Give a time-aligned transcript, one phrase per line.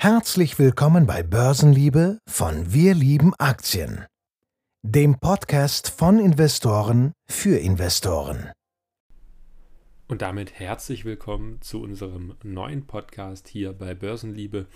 [0.00, 4.06] Herzlich willkommen bei Börsenliebe von Wir lieben Aktien,
[4.84, 8.52] dem Podcast von Investoren für Investoren.
[10.06, 14.66] Und damit herzlich willkommen zu unserem neuen Podcast hier bei Börsenliebe.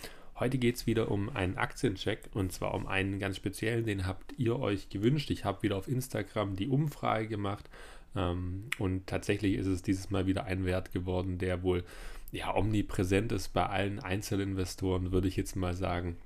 [0.40, 4.36] Heute geht es wieder um einen Aktiencheck und zwar um einen ganz speziellen, den habt
[4.38, 5.30] ihr euch gewünscht.
[5.30, 7.70] Ich habe wieder auf Instagram die Umfrage gemacht
[8.16, 11.84] ähm, und tatsächlich ist es dieses Mal wieder ein Wert geworden, der wohl
[12.32, 16.16] ja, omnipräsent ist bei allen Einzelinvestoren, würde ich jetzt mal sagen.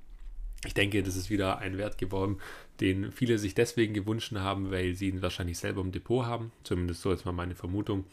[0.65, 2.39] Ich denke, das ist wieder ein Wert geworden,
[2.81, 6.53] den viele sich deswegen gewünscht haben, weil sie ihn wahrscheinlich selber im Depot haben.
[6.63, 8.05] Zumindest so ist mal meine Vermutung.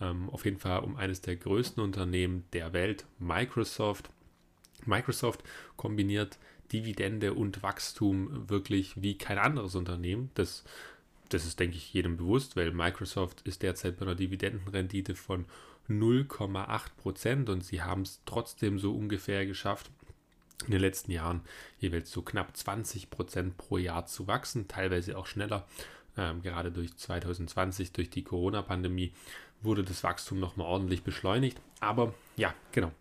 [0.00, 4.10] Ähm, auf jeden Fall um eines der größten Unternehmen der Welt, Microsoft.
[4.84, 5.42] Microsoft
[5.76, 6.38] kombiniert
[6.72, 10.30] Dividende und Wachstum wirklich wie kein anderes Unternehmen.
[10.34, 10.64] Das,
[11.28, 15.46] das ist, denke ich, jedem bewusst, weil Microsoft ist derzeit bei einer Dividendenrendite von
[15.88, 19.90] 0,8 Prozent und sie haben es trotzdem so ungefähr geschafft,
[20.64, 21.42] in den letzten Jahren
[21.78, 25.66] jeweils so knapp 20 Prozent pro Jahr zu wachsen, teilweise auch schneller.
[26.16, 29.12] Ähm, gerade durch 2020, durch die Corona-Pandemie,
[29.62, 31.60] wurde das Wachstum nochmal ordentlich beschleunigt.
[31.80, 32.92] Aber ja, genau.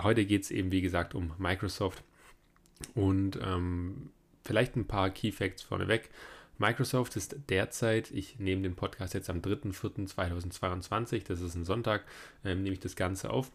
[0.00, 2.02] Heute geht es eben, wie gesagt, um Microsoft
[2.94, 4.10] und ähm,
[4.44, 6.08] vielleicht ein paar Key Facts vorneweg.
[6.62, 12.04] Microsoft ist derzeit, ich nehme den Podcast jetzt am 3.4.2022, das ist ein Sonntag,
[12.44, 13.50] ähm, nehme ich das Ganze auf.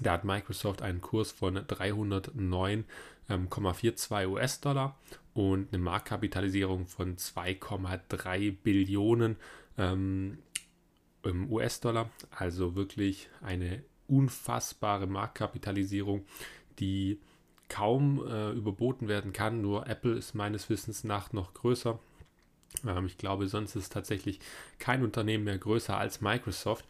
[0.00, 2.82] Da hat Microsoft einen Kurs von 309,42
[3.28, 4.98] ähm, US-Dollar
[5.32, 9.36] und eine Marktkapitalisierung von 2,3 Billionen
[9.78, 10.38] ähm,
[11.24, 12.10] US-Dollar.
[12.36, 16.26] Also wirklich eine unfassbare Marktkapitalisierung,
[16.80, 17.20] die
[17.68, 19.62] kaum äh, überboten werden kann.
[19.62, 22.00] Nur Apple ist meines Wissens nach noch größer.
[22.86, 24.40] Ähm, ich glaube, sonst ist tatsächlich
[24.78, 26.84] kein Unternehmen mehr größer als Microsoft.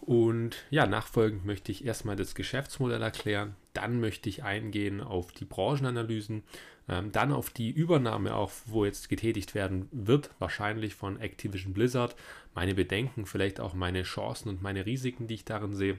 [0.00, 5.44] Und ja, nachfolgend möchte ich erstmal das Geschäftsmodell erklären, dann möchte ich eingehen auf die
[5.44, 6.44] Branchenanalysen,
[6.88, 12.16] ähm, dann auf die Übernahme, auch wo jetzt getätigt werden wird, wahrscheinlich von Activision Blizzard,
[12.54, 15.98] meine Bedenken, vielleicht auch meine Chancen und meine Risiken, die ich darin sehe.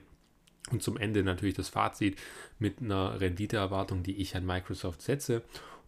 [0.72, 2.18] Und zum Ende natürlich das Fazit
[2.58, 5.42] mit einer Renditeerwartung, die ich an Microsoft setze.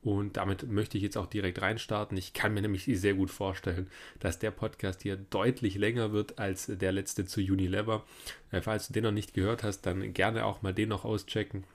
[0.03, 2.17] Und damit möchte ich jetzt auch direkt reinstarten.
[2.17, 3.87] Ich kann mir nämlich sehr gut vorstellen,
[4.19, 8.03] dass der Podcast hier deutlich länger wird als der letzte zu Unilever.
[8.51, 11.65] Äh, falls du den noch nicht gehört hast, dann gerne auch mal den noch auschecken.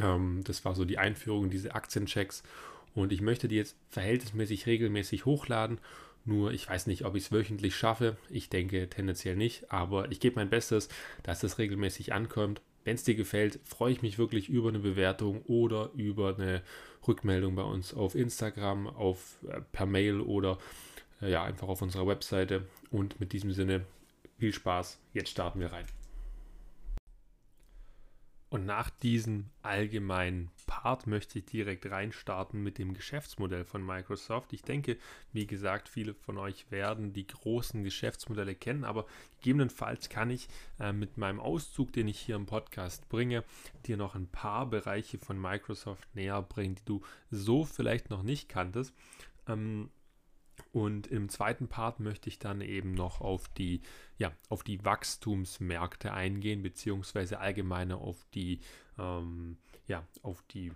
[0.00, 2.42] Ähm, das war so die Einführung in diese Aktienchecks.
[2.94, 5.78] Und ich möchte die jetzt verhältnismäßig regelmäßig hochladen.
[6.24, 8.16] Nur ich weiß nicht, ob ich es wöchentlich schaffe.
[8.28, 10.88] Ich denke tendenziell nicht, aber ich gebe mein Bestes,
[11.22, 12.60] dass es regelmäßig ankommt.
[12.84, 16.62] Wenn es dir gefällt, freue ich mich wirklich über eine Bewertung oder über eine
[17.06, 20.58] Rückmeldung bei uns auf Instagram, auf, äh, per Mail oder
[21.22, 22.66] äh, ja, einfach auf unserer Webseite.
[22.90, 23.86] Und mit diesem Sinne
[24.38, 24.98] viel Spaß.
[25.12, 25.99] Jetzt starten wir rein.
[28.50, 34.52] Und nach diesem allgemeinen Part möchte ich direkt reinstarten mit dem Geschäftsmodell von Microsoft.
[34.52, 34.98] Ich denke,
[35.32, 39.06] wie gesagt, viele von euch werden die großen Geschäftsmodelle kennen, aber
[39.38, 40.48] gegebenenfalls kann ich
[40.80, 43.44] äh, mit meinem Auszug, den ich hier im Podcast bringe,
[43.86, 48.48] dir noch ein paar Bereiche von Microsoft näher bringen, die du so vielleicht noch nicht
[48.48, 48.92] kanntest.
[49.46, 49.90] Ähm,
[50.72, 53.80] und im zweiten Part möchte ich dann eben noch auf die,
[54.18, 58.60] ja, auf die Wachstumsmärkte eingehen, beziehungsweise allgemeiner auf die,
[58.98, 60.72] ähm, ja, auf die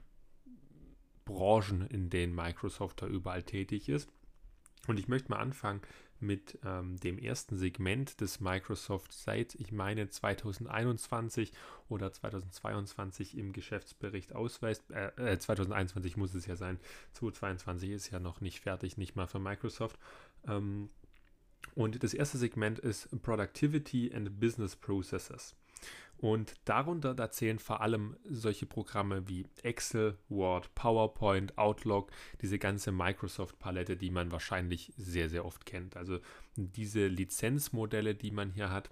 [1.25, 4.10] Branchen, in denen Microsoft da überall tätig ist.
[4.87, 5.81] Und ich möchte mal anfangen
[6.25, 11.53] mit ähm, dem ersten Segment des Microsoft seit, ich meine, 2021
[11.89, 14.91] oder 2022 im Geschäftsbericht ausweist.
[14.91, 16.79] Äh, 2021 äh, muss es ja sein.
[17.13, 19.99] 2022 ist ja noch nicht fertig, nicht mal für Microsoft.
[20.47, 20.89] Ähm,
[21.75, 25.55] und das erste Segment ist Productivity and Business Processes.
[26.25, 32.93] Und darunter, da zählen vor allem solche Programme wie Excel, Word, PowerPoint, Outlook, diese ganze
[32.93, 35.99] Microsoft-Palette, die man wahrscheinlich sehr, sehr oft kennt.
[35.99, 36.21] Also
[36.57, 38.89] diese Lizenzmodelle, die man hier hat,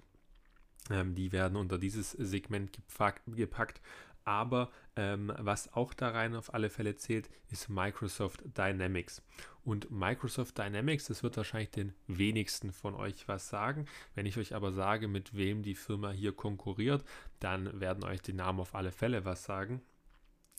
[0.91, 2.77] ähm, die werden unter dieses Segment
[3.25, 3.81] gepackt.
[4.25, 9.21] Aber ähm, was auch da rein auf alle Fälle zählt, ist Microsoft Dynamics.
[9.63, 13.85] Und Microsoft Dynamics, das wird wahrscheinlich den wenigsten von euch was sagen.
[14.15, 17.03] Wenn ich euch aber sage, mit wem die Firma hier konkurriert,
[17.39, 19.81] dann werden euch die Namen auf alle Fälle was sagen.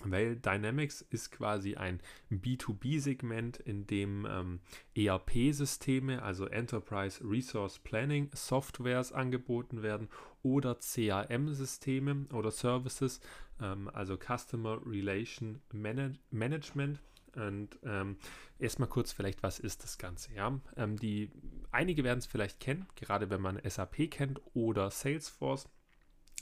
[0.02, 2.00] Weil Dynamics ist quasi ein
[2.30, 4.60] B2B-Segment, in dem ähm,
[4.96, 10.08] ERP-Systeme, also Enterprise Resource Planning Softwares angeboten werden
[10.42, 13.20] oder CRM-Systeme oder Services,
[13.60, 17.00] ähm, also Customer Relation Manage Management.
[17.36, 18.16] Und ähm,
[18.58, 20.32] erstmal kurz vielleicht, was ist das Ganze?
[20.34, 21.30] Ja, ähm, die,
[21.70, 25.68] einige werden es vielleicht kennen, gerade wenn man SAP kennt oder Salesforce.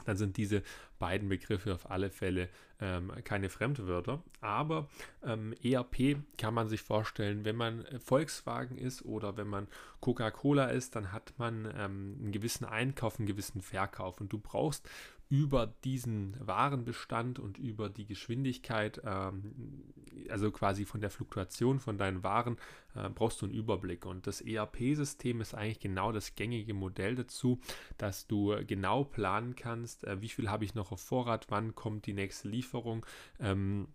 [0.05, 0.63] Dann sind diese
[0.99, 2.49] beiden Begriffe auf alle Fälle
[2.81, 4.23] ähm, keine Fremdwörter.
[4.41, 4.89] Aber
[5.25, 9.69] ähm, ERP kann man sich vorstellen, wenn man Volkswagen ist oder wenn man
[10.01, 14.21] Coca-Cola ist, dann hat man ähm, einen gewissen Einkauf, einen gewissen Verkauf.
[14.21, 14.89] Und du brauchst
[15.33, 19.55] über diesen Warenbestand und über die Geschwindigkeit, ähm,
[20.29, 22.59] also quasi von der Fluktuation von deinen Waren,
[22.95, 24.05] äh, brauchst du einen Überblick.
[24.05, 27.61] Und das ERP-System ist eigentlich genau das gängige Modell dazu,
[27.97, 32.05] dass du genau planen kannst, äh, wie viel habe ich noch auf Vorrat, wann kommt
[32.05, 33.07] die nächste Lieferung.
[33.41, 33.89] Ähm,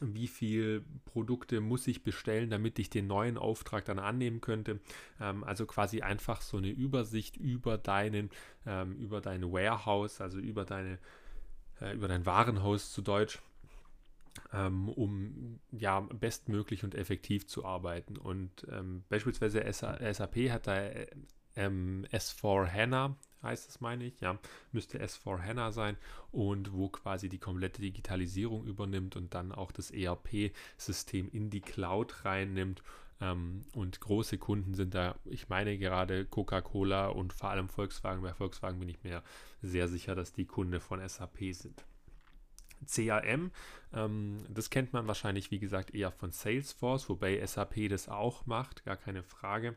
[0.00, 4.80] wie viel Produkte muss ich bestellen, damit ich den neuen Auftrag dann annehmen könnte.
[5.20, 8.30] Ähm, also quasi einfach so eine Übersicht über deinen,
[8.66, 10.98] ähm, über dein Warehouse, also über deine,
[11.80, 13.40] äh, über dein Warenhaus zu Deutsch,
[14.52, 18.16] ähm, um ja bestmöglich und effektiv zu arbeiten.
[18.16, 20.90] Und ähm, beispielsweise SAP hat da
[21.56, 24.38] ähm, S4 HANA heißt es, meine ich, ja,
[24.72, 25.96] müsste S4 HANA sein
[26.32, 32.24] und wo quasi die komplette Digitalisierung übernimmt und dann auch das ERP-System in die Cloud
[32.24, 32.82] reinnimmt.
[33.20, 38.22] Ähm, und große Kunden sind da, ich meine gerade Coca-Cola und vor allem Volkswagen.
[38.22, 39.22] Bei Volkswagen bin ich mir
[39.62, 41.84] sehr sicher, dass die Kunde von SAP sind.
[42.86, 43.50] CRM,
[43.92, 48.84] ähm, das kennt man wahrscheinlich, wie gesagt, eher von Salesforce, wobei SAP das auch macht,
[48.84, 49.76] gar keine Frage.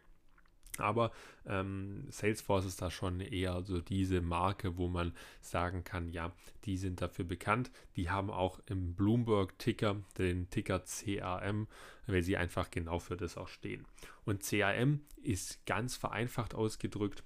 [0.78, 1.12] Aber
[1.46, 6.32] ähm, Salesforce ist da schon eher so diese Marke, wo man sagen kann, ja,
[6.66, 7.72] die sind dafür bekannt.
[7.96, 11.68] Die haben auch im Bloomberg-Ticker den Ticker CRM,
[12.08, 13.86] weil sie einfach genau für das auch stehen.
[14.26, 17.24] Und CRM ist ganz vereinfacht ausgedrückt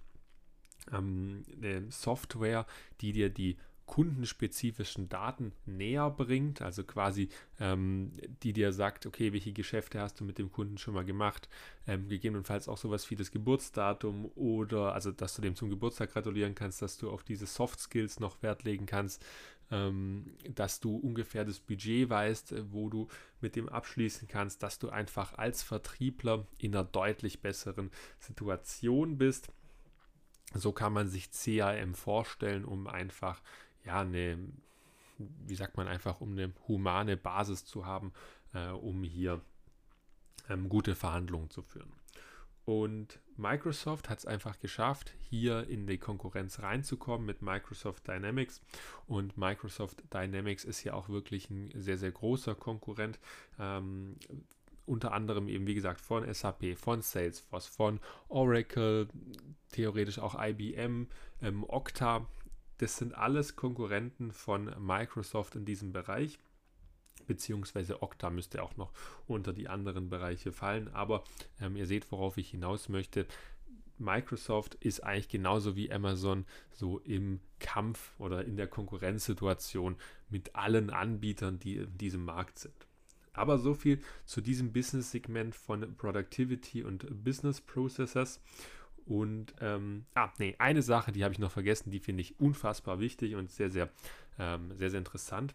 [0.92, 2.66] ähm, eine Software,
[3.02, 7.30] die dir die kundenspezifischen Daten näher bringt, also quasi
[7.60, 8.12] ähm,
[8.42, 11.48] die dir sagt, okay, welche Geschäfte hast du mit dem Kunden schon mal gemacht,
[11.88, 16.56] ähm, gegebenenfalls auch sowas wie das Geburtsdatum oder also, dass du dem zum Geburtstag gratulieren
[16.56, 19.24] kannst, dass du auf diese Soft Skills noch Wert legen kannst,
[19.72, 23.08] ähm, dass du ungefähr das Budget weißt, äh, wo du
[23.42, 29.50] mit dem abschließen kannst, dass du einfach als Vertriebler in einer deutlich besseren Situation bist.
[30.54, 33.42] So kann man sich CRM vorstellen, um einfach
[33.86, 34.38] ja, eine,
[35.18, 38.14] wie sagt man einfach, um eine humane Basis zu haben,
[38.54, 39.42] äh, um hier
[40.50, 41.92] ähm, gute Verhandlungen zu führen.
[42.66, 48.62] Und Microsoft hat es einfach geschafft, hier in die Konkurrenz reinzukommen mit Microsoft Dynamics.
[49.06, 53.20] Und Microsoft Dynamics ist ja auch wirklich ein sehr, sehr großer Konkurrent.
[53.60, 54.16] Ähm,
[54.88, 58.00] unter anderem eben, wie gesagt, von SAP, von Salesforce, von
[58.30, 59.08] Oracle,
[59.72, 61.08] theoretisch auch IBM,
[61.42, 62.28] ähm, Okta
[62.78, 66.40] das sind alles Konkurrenten von Microsoft in diesem Bereich.
[67.28, 68.92] Beziehungsweise Okta müsste auch noch
[69.26, 70.90] unter die anderen Bereiche fallen.
[70.94, 71.24] Aber
[71.60, 73.26] ähm, ihr seht, worauf ich hinaus möchte.
[73.98, 79.96] Microsoft ist eigentlich genauso wie Amazon so im Kampf oder in der Konkurrenzsituation
[80.30, 82.88] mit allen Anbietern, die in diesem Markt sind.
[83.34, 88.42] Aber so viel zu diesem Business-Segment von Productivity und Business Processes.
[89.06, 93.00] Und ähm, ah, nee, eine Sache, die habe ich noch vergessen, die finde ich unfassbar
[93.00, 93.90] wichtig und sehr, sehr,
[94.40, 95.54] ähm, sehr, sehr interessant.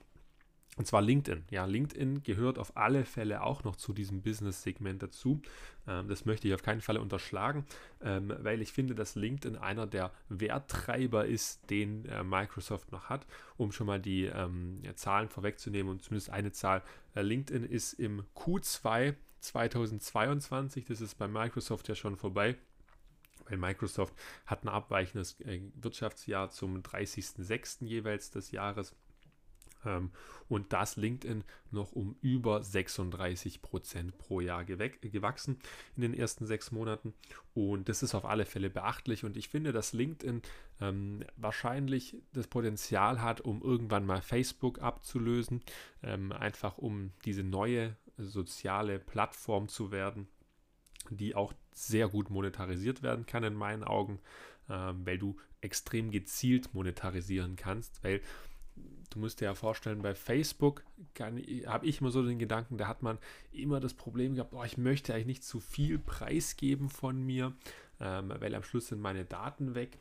[0.76, 1.44] Und zwar LinkedIn.
[1.50, 5.42] Ja, LinkedIn gehört auf alle Fälle auch noch zu diesem Business-Segment dazu.
[5.86, 7.66] Ähm, das möchte ich auf keinen Fall unterschlagen,
[8.00, 13.26] ähm, weil ich finde, dass LinkedIn einer der Werttreiber ist, den äh, Microsoft noch hat.
[13.56, 16.82] Um schon mal die ähm, Zahlen vorwegzunehmen und zumindest eine Zahl.
[17.14, 22.56] Äh, LinkedIn ist im Q2 2022, das ist bei Microsoft ja schon vorbei,
[23.48, 24.14] weil Microsoft
[24.46, 27.84] hat ein abweichendes äh, Wirtschaftsjahr zum 30.06.
[27.84, 28.94] jeweils des Jahres.
[29.84, 30.10] Ähm,
[30.48, 35.58] und das LinkedIn noch um über 36 Prozent pro Jahr gewachsen
[35.96, 37.14] in den ersten sechs Monaten.
[37.54, 39.24] Und das ist auf alle Fälle beachtlich.
[39.24, 40.42] Und ich finde, dass LinkedIn
[40.80, 45.62] ähm, wahrscheinlich das Potenzial hat, um irgendwann mal Facebook abzulösen,
[46.02, 50.28] ähm, einfach um diese neue soziale Plattform zu werden
[51.16, 54.20] die auch sehr gut monetarisiert werden kann in meinen Augen,
[54.68, 58.20] ähm, weil du extrem gezielt monetarisieren kannst, weil
[59.10, 60.84] du musst dir ja vorstellen, bei Facebook
[61.18, 63.18] habe ich immer so den Gedanken, da hat man
[63.52, 67.52] immer das Problem gehabt, oh, ich möchte eigentlich nicht zu viel preisgeben von mir,
[68.00, 69.98] ähm, weil am Schluss sind meine Daten weg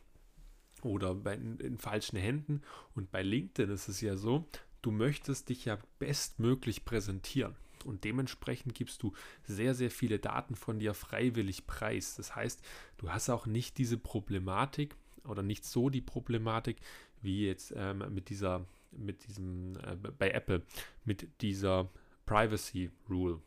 [0.83, 2.61] oder bei, in, in falschen Händen.
[2.95, 4.45] Und bei LinkedIn ist es ja so,
[4.81, 7.55] du möchtest dich ja bestmöglich präsentieren.
[7.85, 12.15] Und dementsprechend gibst du sehr, sehr viele Daten von dir freiwillig preis.
[12.15, 12.61] Das heißt,
[12.97, 14.95] du hast auch nicht diese Problematik
[15.25, 16.77] oder nicht so die Problematik
[17.21, 20.63] wie jetzt ähm, mit dieser, mit diesem, äh, bei Apple,
[21.05, 21.89] mit dieser
[22.25, 23.41] Privacy Rule.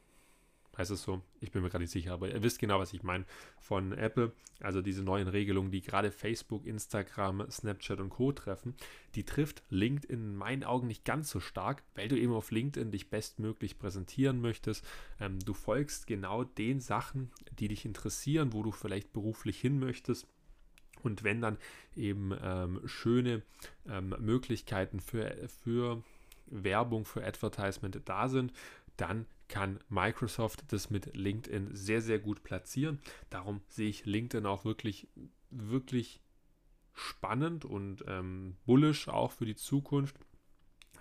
[0.76, 1.20] Heißt es so?
[1.40, 3.26] Ich bin mir gerade nicht sicher, aber ihr wisst genau, was ich meine
[3.60, 4.32] von Apple.
[4.60, 8.32] Also diese neuen Regelungen, die gerade Facebook, Instagram, Snapchat und Co.
[8.32, 8.74] treffen,
[9.14, 12.90] die trifft LinkedIn in meinen Augen nicht ganz so stark, weil du eben auf LinkedIn
[12.90, 14.86] dich bestmöglich präsentieren möchtest.
[15.20, 20.26] Ähm, du folgst genau den Sachen, die dich interessieren, wo du vielleicht beruflich hin möchtest.
[21.02, 21.58] Und wenn dann
[21.96, 23.42] eben ähm, schöne
[23.88, 26.02] ähm, Möglichkeiten für, für
[26.46, 28.52] Werbung, für Advertisement da sind,
[28.96, 33.00] dann kann Microsoft das mit LinkedIn sehr, sehr gut platzieren.
[33.28, 35.08] Darum sehe ich LinkedIn auch wirklich,
[35.50, 36.22] wirklich
[36.94, 40.16] spannend und ähm, bullish auch für die Zukunft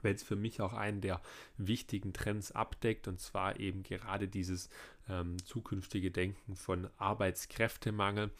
[0.03, 1.21] weil es für mich auch einen der
[1.57, 4.69] wichtigen Trends abdeckt und zwar eben gerade dieses
[5.09, 8.31] ähm, zukünftige Denken von Arbeitskräftemangel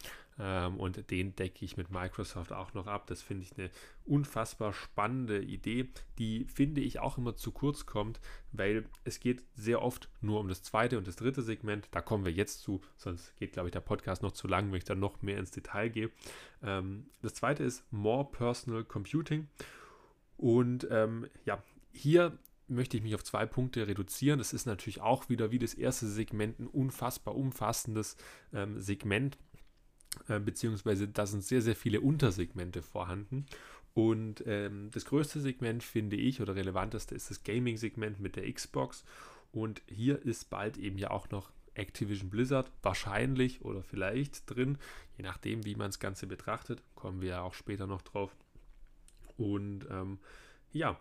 [0.44, 3.06] ähm, und den decke ich mit Microsoft auch noch ab.
[3.06, 3.70] Das finde ich eine
[4.06, 8.20] unfassbar spannende Idee, die finde ich auch immer zu kurz kommt,
[8.52, 11.88] weil es geht sehr oft nur um das zweite und das dritte Segment.
[11.92, 14.80] Da kommen wir jetzt zu, sonst geht, glaube ich, der Podcast noch zu lang, wenn
[14.80, 16.10] ich dann noch mehr ins Detail gehe.
[16.64, 19.48] Ähm, das zweite ist More Personal Computing.
[20.38, 22.36] Und ähm, ja, hier
[22.68, 24.40] möchte ich mich auf zwei Punkte reduzieren.
[24.40, 28.18] Es ist natürlich auch wieder wie das erste Segment ein unfassbar umfassendes
[28.54, 29.38] ähm, Segment
[30.28, 33.46] äh, beziehungsweise da sind sehr, sehr viele Untersegmente vorhanden.
[33.94, 39.04] Und ähm, das größte Segment finde ich oder relevanteste ist das Gaming-Segment mit der Xbox.
[39.52, 44.78] Und hier ist bald eben ja auch noch Activision Blizzard wahrscheinlich oder vielleicht drin,
[45.18, 46.82] je nachdem, wie man das Ganze betrachtet.
[46.96, 48.36] Kommen wir ja auch später noch drauf.
[49.38, 50.20] Und ähm,
[50.72, 51.00] ja,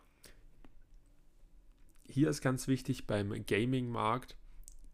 [2.09, 4.37] hier ist ganz wichtig beim Gaming-Markt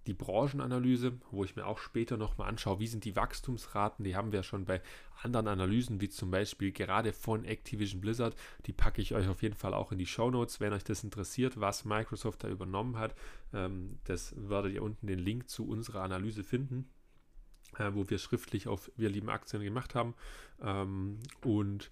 [0.07, 4.33] die Branchenanalyse, wo ich mir auch später nochmal anschaue, wie sind die Wachstumsraten, die haben
[4.33, 4.81] wir schon bei
[5.23, 8.37] anderen Analysen, wie zum Beispiel gerade von Activision Blizzard,
[8.67, 11.05] die packe ich euch auf jeden Fall auch in die Show Notes, wenn euch das
[11.05, 13.15] interessiert, was Microsoft da übernommen hat.
[13.53, 16.89] Ähm, das werdet ihr unten den Link zu unserer Analyse finden,
[17.79, 20.15] äh, wo wir schriftlich auf Wir lieben Aktien gemacht haben.
[20.63, 21.91] Ähm, und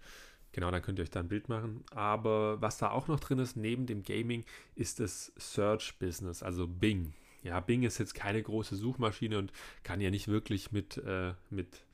[0.54, 1.82] Genau, dann könnt ihr euch da ein Bild machen.
[1.90, 4.44] Aber was da auch noch drin ist, neben dem Gaming,
[4.76, 7.12] ist das Search-Business, also Bing.
[7.44, 11.84] Ja, Bing ist jetzt keine große Suchmaschine und kann ja nicht wirklich mit, äh, mit,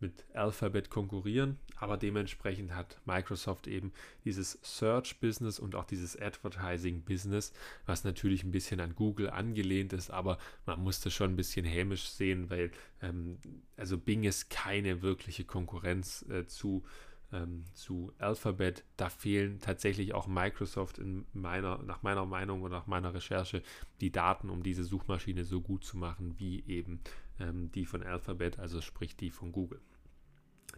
[0.00, 3.92] mit Alphabet konkurrieren, aber dementsprechend hat Microsoft eben
[4.24, 7.52] dieses Search-Business und auch dieses Advertising-Business,
[7.84, 11.66] was natürlich ein bisschen an Google angelehnt ist, aber man muss das schon ein bisschen
[11.66, 12.70] hämisch sehen, weil
[13.02, 13.36] ähm,
[13.76, 16.84] also Bing ist keine wirkliche Konkurrenz äh, zu
[17.32, 18.84] ähm, zu Alphabet.
[18.96, 23.62] Da fehlen tatsächlich auch Microsoft in meiner, nach meiner Meinung und nach meiner Recherche
[24.00, 27.00] die Daten, um diese Suchmaschine so gut zu machen wie eben
[27.40, 29.80] ähm, die von Alphabet, also sprich die von Google.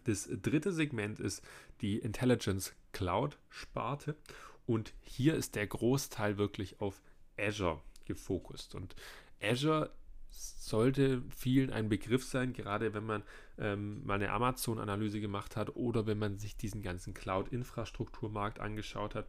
[0.04, 1.42] Das dritte Segment ist
[1.80, 4.16] die Intelligence Cloud Sparte
[4.66, 7.02] und hier ist der Großteil wirklich auf
[7.38, 8.96] Azure gefokust und
[9.42, 9.92] Azure
[10.38, 13.23] sollte vielen ein Begriff sein, gerade wenn man
[13.59, 19.26] ähm, mal eine Amazon-Analyse gemacht hat oder wenn man sich diesen ganzen Cloud-Infrastrukturmarkt angeschaut hat,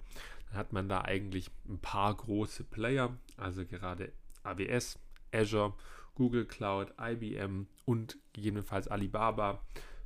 [0.48, 4.12] dann hat man da eigentlich ein paar große Player, also gerade
[4.44, 5.00] AWS,
[5.32, 5.74] Azure,
[6.16, 9.64] Google Cloud, IBM und gegebenenfalls Alibaba.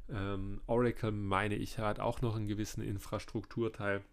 [0.10, 4.04] Ähm, Oracle, meine ich, hat auch noch einen gewissen Infrastrukturteil,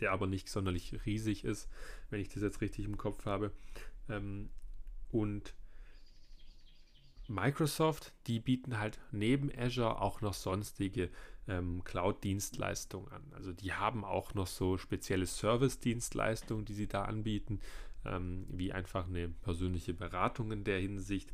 [0.00, 1.68] der aber nicht sonderlich riesig ist,
[2.10, 3.52] wenn ich das jetzt richtig im Kopf habe.
[4.08, 4.50] Ähm,
[5.10, 5.54] und
[7.32, 11.10] Microsoft, die bieten halt neben Azure auch noch sonstige
[11.48, 13.22] ähm, Cloud-Dienstleistungen an.
[13.34, 17.60] Also die haben auch noch so spezielle Service-Dienstleistungen, die sie da anbieten,
[18.04, 21.32] ähm, wie einfach eine persönliche Beratung in der Hinsicht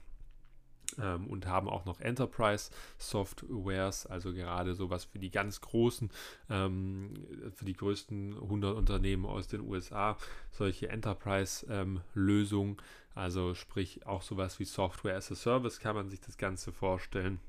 [1.00, 6.11] ähm, und haben auch noch Enterprise Softwares, also gerade sowas für die ganz großen,
[6.50, 7.14] ähm,
[7.54, 10.16] für die größten 100 Unternehmen aus den USA,
[10.50, 16.21] solche Enterprise-Lösungen, ähm, also sprich auch sowas wie Software as a Service kann man sich
[16.21, 17.40] das Ganze vorstellen.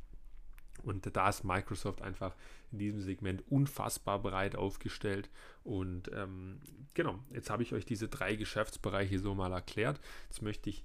[0.84, 2.36] Und da ist Microsoft einfach
[2.72, 5.29] in diesem Segment unfassbar breit aufgestellt.
[5.63, 6.60] Und ähm,
[6.93, 10.00] genau, jetzt habe ich euch diese drei Geschäftsbereiche so mal erklärt.
[10.29, 10.84] Jetzt möchte ich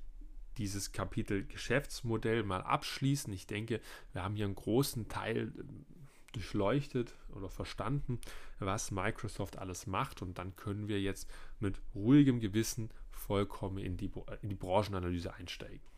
[0.58, 3.32] dieses Kapitel Geschäftsmodell mal abschließen.
[3.32, 3.80] Ich denke,
[4.12, 5.86] wir haben hier einen großen Teil ähm,
[6.32, 8.20] durchleuchtet oder verstanden,
[8.58, 11.30] was Microsoft alles macht und dann können wir jetzt
[11.60, 14.10] mit ruhigem Gewissen vollkommen in die,
[14.42, 15.93] in die Branchenanalyse einsteigen.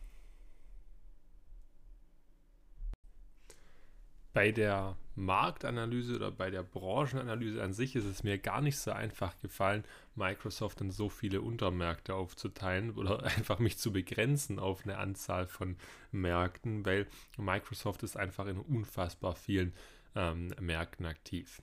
[4.33, 8.91] Bei der Marktanalyse oder bei der Branchenanalyse an sich ist es mir gar nicht so
[8.91, 9.83] einfach gefallen,
[10.15, 15.75] Microsoft in so viele Untermärkte aufzuteilen oder einfach mich zu begrenzen auf eine Anzahl von
[16.11, 17.07] Märkten, weil
[17.37, 19.73] Microsoft ist einfach in unfassbar vielen
[20.15, 21.61] ähm, Märkten aktiv.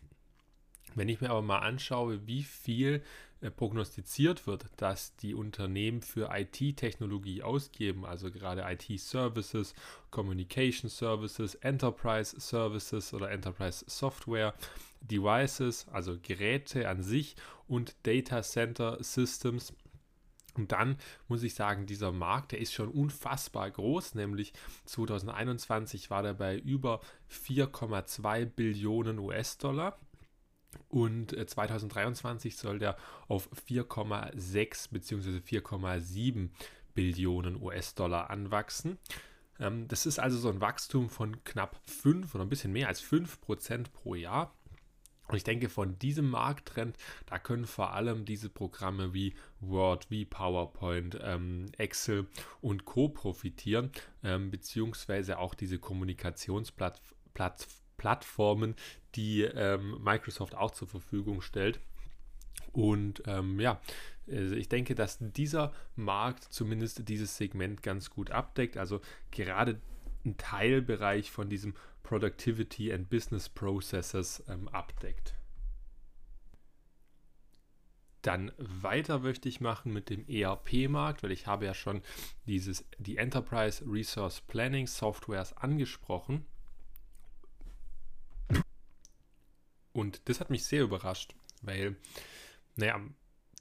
[0.94, 3.02] Wenn ich mir aber mal anschaue, wie viel
[3.50, 9.74] prognostiziert wird, dass die Unternehmen für IT-Technologie ausgeben, also gerade IT-Services,
[10.10, 14.54] Communication Services, Enterprise Services oder Enterprise Software,
[15.00, 17.36] Devices, also Geräte an sich
[17.68, 19.74] und Data Center Systems.
[20.56, 20.96] Und dann
[21.26, 24.52] muss ich sagen, dieser Markt, der ist schon unfassbar groß, nämlich
[24.86, 29.98] 2021 war der bei über 4,2 Billionen US-Dollar
[30.88, 32.96] und 2023 äh, soll der
[33.28, 35.38] auf 4,6 bzw.
[35.38, 36.50] 4,7
[36.94, 38.98] Billionen US-Dollar anwachsen.
[39.58, 43.00] Ähm, das ist also so ein Wachstum von knapp 5 oder ein bisschen mehr als
[43.00, 44.54] 5 Prozent pro Jahr.
[45.26, 50.26] Und ich denke, von diesem Markttrend, da können vor allem diese Programme wie Word, wie
[50.26, 52.26] PowerPoint, ähm, Excel
[52.60, 53.08] und Co.
[53.08, 53.90] profitieren,
[54.22, 57.14] ähm, beziehungsweise auch diese Kommunikationsplattformen
[57.96, 58.74] Plattformen,
[59.14, 61.80] die ähm, Microsoft auch zur Verfügung stellt.
[62.72, 63.80] Und ähm, ja,
[64.30, 68.76] also ich denke, dass dieser Markt zumindest dieses Segment ganz gut abdeckt.
[68.76, 69.80] Also gerade
[70.24, 75.34] ein Teilbereich von diesem Productivity and Business Processes ähm, abdeckt.
[78.22, 82.00] Dann weiter möchte ich machen mit dem ERP-Markt, weil ich habe ja schon
[82.46, 86.46] dieses, die Enterprise Resource Planning Softwares angesprochen.
[89.94, 91.96] Und das hat mich sehr überrascht, weil,
[92.76, 93.00] naja,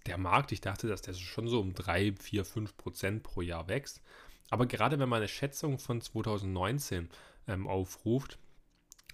[0.06, 3.70] der Markt, ich dachte, dass der schon so um 3, 4, 5 Prozent pro Jahr
[3.70, 4.02] wächst.
[4.50, 7.10] Aber gerade wenn man eine Schätzung von 2019
[7.48, 8.38] ähm, aufruft,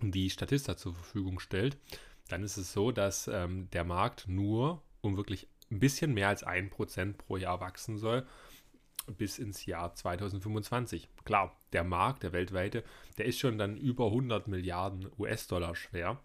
[0.01, 1.77] die Statista zur Verfügung stellt,
[2.29, 6.45] dann ist es so, dass ähm, der Markt nur um wirklich ein bisschen mehr als
[6.45, 8.25] 1% pro Jahr wachsen soll
[9.17, 11.09] bis ins Jahr 2025.
[11.25, 12.83] Klar, der Markt, der weltweite,
[13.17, 16.19] der ist schon dann über 100 Milliarden US-Dollar schwer.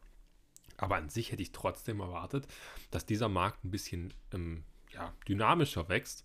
[0.77, 2.47] Aber an sich hätte ich trotzdem erwartet,
[2.91, 6.25] dass dieser Markt ein bisschen ähm, ja, dynamischer wächst.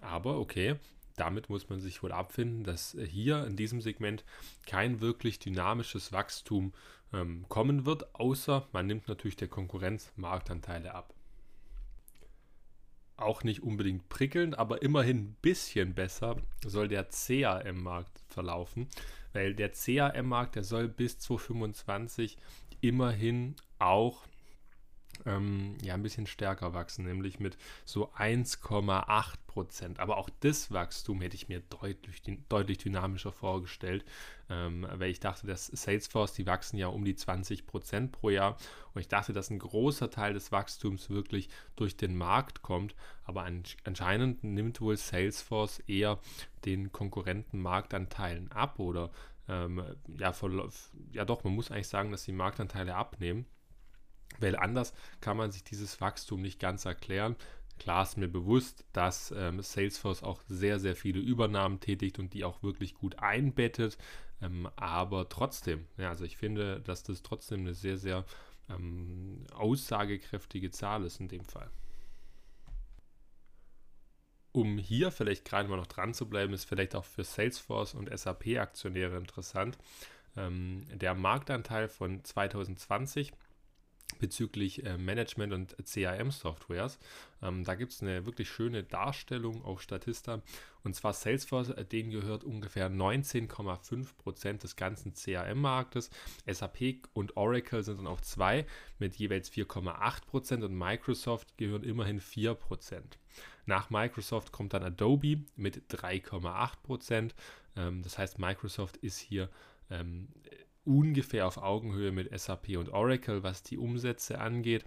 [0.00, 0.78] Aber okay,
[1.16, 4.24] damit muss man sich wohl abfinden, dass hier in diesem Segment
[4.66, 6.72] kein wirklich dynamisches Wachstum
[7.12, 11.14] ähm, kommen wird, außer man nimmt natürlich der Konkurrenz Marktanteile ab.
[13.16, 18.88] Auch nicht unbedingt prickelnd, aber immerhin ein bisschen besser soll der CAM-Markt verlaufen,
[19.32, 22.38] weil der CAM-Markt, der soll bis 2025
[22.82, 24.26] immerhin auch
[25.26, 30.00] ähm, ja, ein bisschen stärker wachsen, nämlich mit so 1,8 Prozent.
[30.00, 34.04] Aber auch das Wachstum hätte ich mir deutlich, deutlich dynamischer vorgestellt,
[34.48, 38.56] ähm, weil ich dachte, dass Salesforce, die wachsen ja um die 20 Prozent pro Jahr.
[38.94, 43.44] Und ich dachte, dass ein großer Teil des Wachstums wirklich durch den Markt kommt, aber
[43.44, 46.18] an, anscheinend nimmt wohl Salesforce eher
[46.64, 49.10] den Konkurrenten Marktanteilen ab oder
[49.52, 49.84] ähm,
[50.18, 50.34] ja,
[51.12, 53.46] ja doch, man muss eigentlich sagen, dass die Marktanteile abnehmen.
[54.38, 57.36] Weil anders kann man sich dieses Wachstum nicht ganz erklären.
[57.78, 62.44] Klar ist mir bewusst, dass ähm, Salesforce auch sehr, sehr viele Übernahmen tätigt und die
[62.44, 63.98] auch wirklich gut einbettet.
[64.40, 68.24] Ähm, aber trotzdem, ja, also ich finde, dass das trotzdem eine sehr, sehr
[68.70, 71.70] ähm, aussagekräftige Zahl ist in dem Fall.
[74.52, 78.10] Um hier vielleicht gerade mal noch dran zu bleiben, ist vielleicht auch für Salesforce und
[78.16, 79.78] SAP-Aktionäre interessant.
[80.36, 83.32] Ähm, der Marktanteil von 2020
[84.18, 86.98] bezüglich äh, Management und CRM-Softwares.
[87.42, 90.42] Ähm, da gibt es eine wirklich schöne Darstellung auf Statista.
[90.84, 96.10] Und zwar Salesforce, äh, denen gehört ungefähr 19,5% des ganzen CRM-Marktes.
[96.46, 98.66] SAP und Oracle sind dann auf zwei
[98.98, 102.56] mit jeweils 4,8% und Microsoft gehören immerhin 4%.
[103.66, 107.32] Nach Microsoft kommt dann Adobe mit 3,8%.
[107.76, 109.50] Ähm, das heißt, Microsoft ist hier
[109.90, 110.28] ähm,
[110.84, 114.84] ungefähr auf Augenhöhe mit SAP und Oracle, was die Umsätze angeht,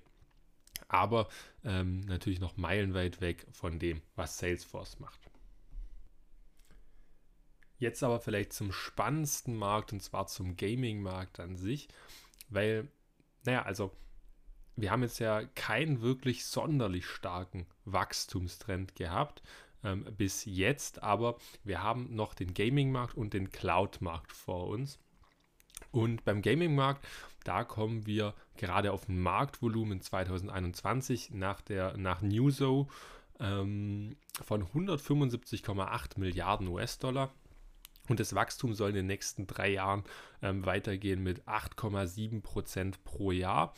[0.87, 1.29] aber
[1.63, 5.19] ähm, natürlich noch meilenweit weg von dem, was Salesforce macht.
[7.77, 11.89] Jetzt aber vielleicht zum spannendsten Markt und zwar zum Gaming-Markt an sich,
[12.49, 12.87] weil,
[13.43, 13.91] naja, also
[14.75, 19.41] wir haben jetzt ja keinen wirklich sonderlich starken Wachstumstrend gehabt
[19.83, 24.99] ähm, bis jetzt, aber wir haben noch den Gaming-Markt und den Cloud-Markt vor uns.
[25.91, 27.05] Und beim Gaming-Markt,
[27.43, 32.89] da kommen wir gerade auf ein Marktvolumen 2021 nach, der, nach Newso
[33.39, 37.31] ähm, von 175,8 Milliarden US-Dollar.
[38.07, 40.03] Und das Wachstum soll in den nächsten drei Jahren
[40.41, 43.73] ähm, weitergehen mit 8,7 Prozent pro Jahr.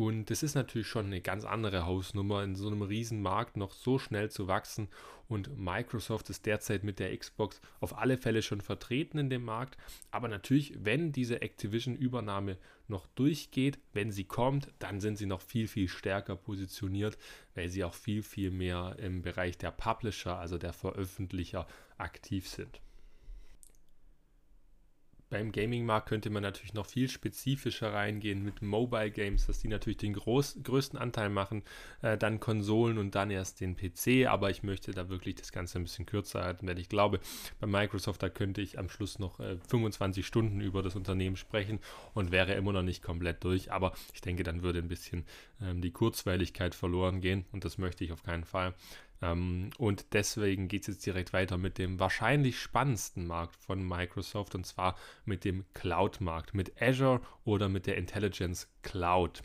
[0.00, 3.98] Und das ist natürlich schon eine ganz andere Hausnummer, in so einem Riesenmarkt noch so
[3.98, 4.88] schnell zu wachsen.
[5.28, 9.76] Und Microsoft ist derzeit mit der Xbox auf alle Fälle schon vertreten in dem Markt.
[10.10, 12.56] Aber natürlich, wenn diese Activision-Übernahme
[12.88, 17.18] noch durchgeht, wenn sie kommt, dann sind sie noch viel, viel stärker positioniert,
[17.54, 21.66] weil sie auch viel, viel mehr im Bereich der Publisher, also der Veröffentlicher,
[21.98, 22.80] aktiv sind.
[25.30, 29.98] Beim Gaming-Markt könnte man natürlich noch viel spezifischer reingehen mit Mobile Games, dass die natürlich
[29.98, 31.62] den groß, größten Anteil machen,
[32.02, 34.26] äh, dann Konsolen und dann erst den PC.
[34.28, 37.20] Aber ich möchte da wirklich das Ganze ein bisschen kürzer halten, denn ich glaube,
[37.60, 41.78] bei Microsoft, da könnte ich am Schluss noch äh, 25 Stunden über das Unternehmen sprechen
[42.12, 43.70] und wäre immer noch nicht komplett durch.
[43.70, 45.24] Aber ich denke, dann würde ein bisschen
[45.62, 48.74] ähm, die Kurzweiligkeit verloren gehen und das möchte ich auf keinen Fall.
[49.22, 54.54] Ähm, und deswegen geht es jetzt direkt weiter mit dem wahrscheinlich spannendsten Markt von Microsoft
[54.54, 59.42] und zwar mit dem Cloud-Markt, mit Azure oder mit der Intelligence Cloud.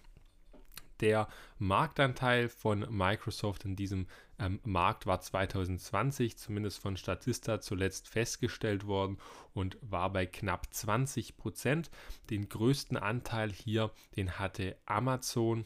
[1.01, 1.27] Der
[1.59, 4.07] Marktanteil von Microsoft in diesem
[4.39, 9.17] ähm, Markt war 2020 zumindest von Statista zuletzt festgestellt worden
[9.53, 11.91] und war bei knapp 20 Prozent.
[12.29, 15.65] Den größten Anteil hier, den hatte Amazon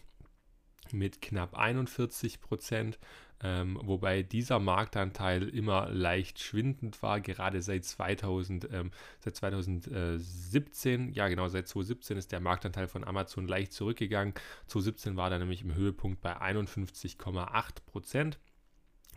[0.92, 2.98] mit knapp 41 Prozent
[3.42, 11.28] ähm, wobei dieser Marktanteil immer leicht schwindend war, gerade seit 2000, ähm, seit 2017, ja
[11.30, 14.34] genau, seit 2017 ist der Marktanteil von Amazon leicht zurückgegangen.
[14.68, 18.40] 2017 war er nämlich im Höhepunkt bei 51,8 Prozent.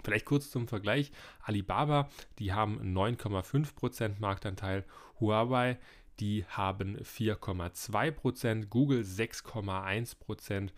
[0.04, 1.12] Vielleicht kurz zum Vergleich.
[1.42, 2.08] Alibaba,
[2.38, 4.84] die haben 9,5% Marktanteil.
[5.20, 5.78] Huawei,
[6.20, 8.66] die haben 4,2%.
[8.66, 10.70] Google 6,1%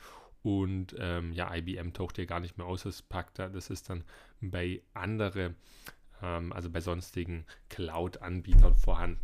[0.44, 3.48] und ähm, ja, IBM taucht hier gar nicht mehr aus, das packt da.
[3.48, 4.04] Das ist dann
[4.42, 5.56] bei anderen,
[6.22, 9.20] ähm, also bei sonstigen Cloud-Anbietern vorhanden.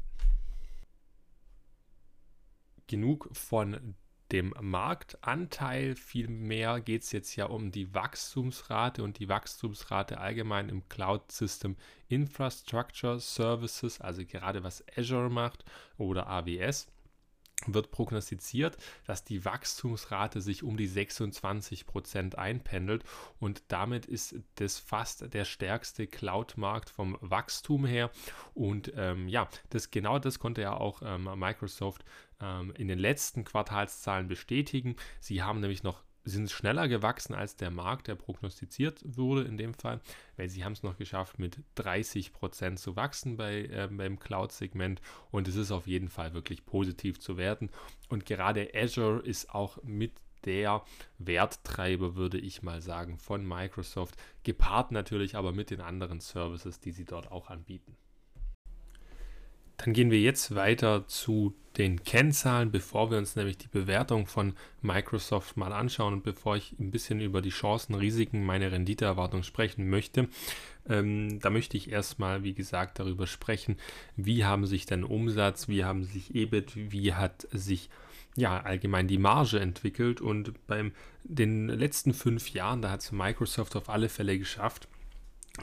[2.87, 3.94] Genug von
[4.33, 5.94] dem Marktanteil.
[5.94, 11.76] Vielmehr geht es jetzt ja um die Wachstumsrate und die Wachstumsrate allgemein im Cloud System
[12.09, 15.66] Infrastructure Services, also gerade was Azure macht
[15.98, 16.90] oder AWS
[17.66, 23.05] wird prognostiziert, dass die Wachstumsrate sich um die 26 Prozent einpendelt
[23.38, 28.11] und damit ist das fast der stärkste Cloud-Markt vom Wachstum her
[28.55, 32.05] und ähm, ja, das genau das konnte ja auch ähm, Microsoft
[32.40, 34.96] ähm, in den letzten Quartalszahlen bestätigen.
[35.20, 39.74] Sie haben nämlich noch sind schneller gewachsen als der Markt, der prognostiziert wurde in dem
[39.74, 40.00] Fall,
[40.37, 45.00] weil sie haben es noch geschafft, mit 30 Prozent zu wachsen bei, äh, beim Cloud-Segment
[45.30, 47.70] und es ist auf jeden Fall wirklich positiv zu werden.
[48.09, 50.12] Und gerade Azure ist auch mit
[50.44, 50.83] der
[51.18, 56.92] Werttreiber, würde ich mal sagen, von Microsoft, gepaart natürlich aber mit den anderen Services, die
[56.92, 57.96] sie dort auch anbieten.
[59.82, 64.52] Dann gehen wir jetzt weiter zu den Kennzahlen, bevor wir uns nämlich die Bewertung von
[64.82, 69.88] Microsoft mal anschauen und bevor ich ein bisschen über die Chancen, Risiken, meine Renditeerwartung sprechen
[69.88, 70.28] möchte.
[70.86, 73.78] Ähm, da möchte ich erstmal, wie gesagt, darüber sprechen,
[74.16, 77.88] wie haben sich denn Umsatz, wie haben sich EBIT, wie hat sich
[78.36, 80.92] ja, allgemein die Marge entwickelt und beim
[81.24, 84.88] den letzten fünf Jahren, da hat es Microsoft auf alle Fälle geschafft,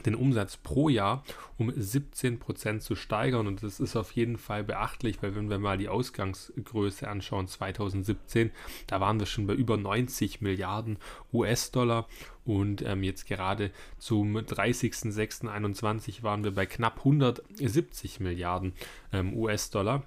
[0.06, 1.24] den Umsatz pro Jahr
[1.56, 3.46] um 17% zu steigern.
[3.46, 8.50] Und das ist auf jeden Fall beachtlich, weil wenn wir mal die Ausgangsgröße anschauen, 2017,
[8.86, 10.98] da waren wir schon bei über 90 Milliarden
[11.32, 12.06] US-Dollar.
[12.44, 18.72] Und ähm, jetzt gerade zum 30.06.21 waren wir bei knapp 170 Milliarden
[19.12, 20.04] ähm, US-Dollar.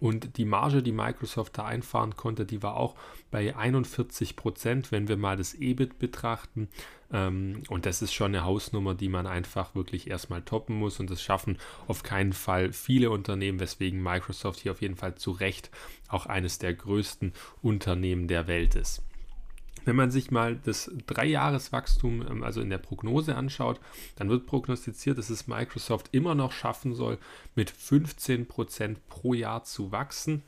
[0.00, 2.94] Und die Marge, die Microsoft da einfahren konnte, die war auch
[3.30, 6.68] bei 41 Prozent, wenn wir mal das EBIT betrachten.
[7.12, 11.00] Ähm, und das ist schon eine Hausnummer, die man einfach wirklich erstmal toppen muss.
[11.00, 15.30] Und das schaffen auf keinen Fall viele Unternehmen, weswegen Microsoft hier auf jeden Fall zu
[15.32, 15.70] Recht
[16.08, 19.02] auch eines der größten Unternehmen der Welt ist.
[19.84, 23.80] Wenn man sich mal das Dreijahreswachstum, ähm, also in der Prognose anschaut,
[24.16, 27.18] dann wird prognostiziert, dass es Microsoft immer noch schaffen soll,
[27.54, 30.42] mit 15% pro Jahr zu wachsen.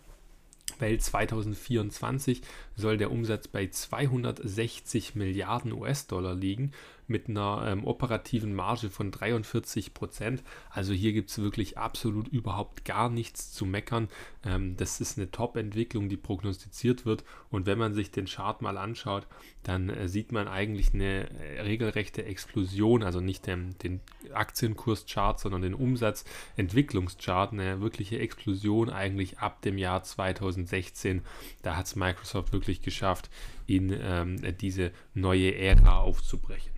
[0.78, 2.42] Weil 2024
[2.76, 6.72] soll der Umsatz bei 260 Milliarden US-Dollar liegen
[7.06, 10.42] mit einer ähm, operativen Marge von 43 Prozent.
[10.70, 14.08] Also hier gibt es wirklich absolut überhaupt gar nichts zu meckern.
[14.44, 17.24] Ähm, das ist eine Top-Entwicklung, die prognostiziert wird.
[17.50, 19.26] Und wenn man sich den Chart mal anschaut,
[19.62, 24.00] dann äh, sieht man eigentlich eine äh, regelrechte Explosion, also nicht den, den
[24.32, 31.22] Aktienkurschart, sondern den Umsatzentwicklungschart, eine wirkliche Explosion eigentlich ab dem Jahr 2016.
[31.62, 33.31] Da hat es Microsoft wirklich geschafft,
[33.66, 36.72] in ähm, diese neue Ära aufzubrechen.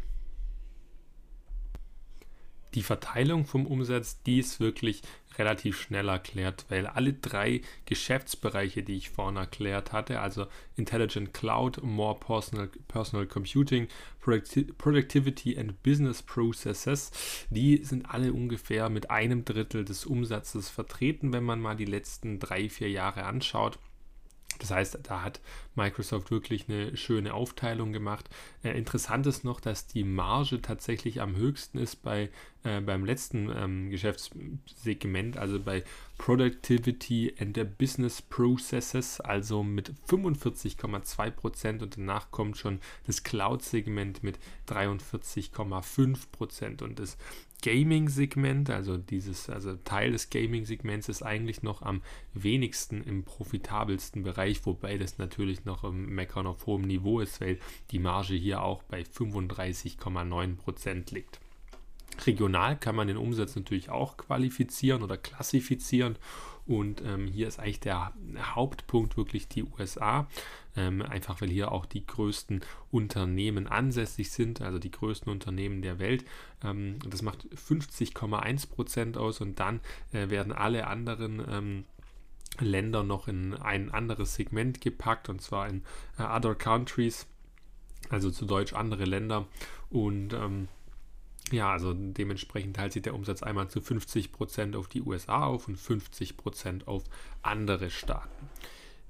[2.74, 5.00] Die Verteilung vom Umsatz, die ist wirklich
[5.38, 10.46] relativ schnell erklärt, weil alle drei Geschäftsbereiche, die ich vorhin erklärt hatte, also
[10.76, 13.88] Intelligent Cloud, More Personal, Personal Computing,
[14.20, 21.44] Productivity and Business Processes, die sind alle ungefähr mit einem Drittel des Umsatzes vertreten, wenn
[21.44, 23.78] man mal die letzten drei, vier Jahre anschaut.
[24.58, 25.40] Das heißt, da hat
[25.74, 28.28] Microsoft wirklich eine schöne Aufteilung gemacht.
[28.62, 32.30] Äh, interessant ist noch, dass die Marge tatsächlich am höchsten ist bei,
[32.66, 35.84] äh, beim letzten ähm, Geschäftssegment, also bei
[36.18, 44.40] Productivity and Business Processes, also mit 45,2 Prozent und danach kommt schon das Cloud-Segment mit
[44.68, 47.16] 43,5 Prozent und das
[47.62, 52.02] Gaming-Segment, also dieses, also Teil des Gaming-Segments ist eigentlich noch am
[52.34, 57.58] wenigsten im profitabelsten Bereich, wobei das natürlich noch im Meckern auf hohem Niveau ist, weil
[57.90, 61.40] die Marge hier auch bei 35,9% liegt.
[62.24, 66.16] Regional kann man den Umsatz natürlich auch qualifizieren oder klassifizieren
[66.66, 70.26] und ähm, hier ist eigentlich der Hauptpunkt wirklich die USA,
[70.76, 76.00] ähm, einfach weil hier auch die größten Unternehmen ansässig sind, also die größten Unternehmen der
[76.00, 76.24] Welt.
[76.64, 79.80] Ähm, das macht 50,1 Prozent aus und dann
[80.12, 81.84] äh, werden alle anderen ähm,
[82.58, 85.82] Länder noch in ein anderes Segment gepackt und zwar in
[86.18, 87.26] uh, Other Countries,
[88.08, 89.46] also zu Deutsch andere Länder
[89.90, 90.68] und ähm,
[91.52, 95.78] ja, also dementsprechend teilt sich der Umsatz einmal zu 50% auf die USA auf und
[95.78, 97.04] 50% auf
[97.42, 98.48] andere Staaten.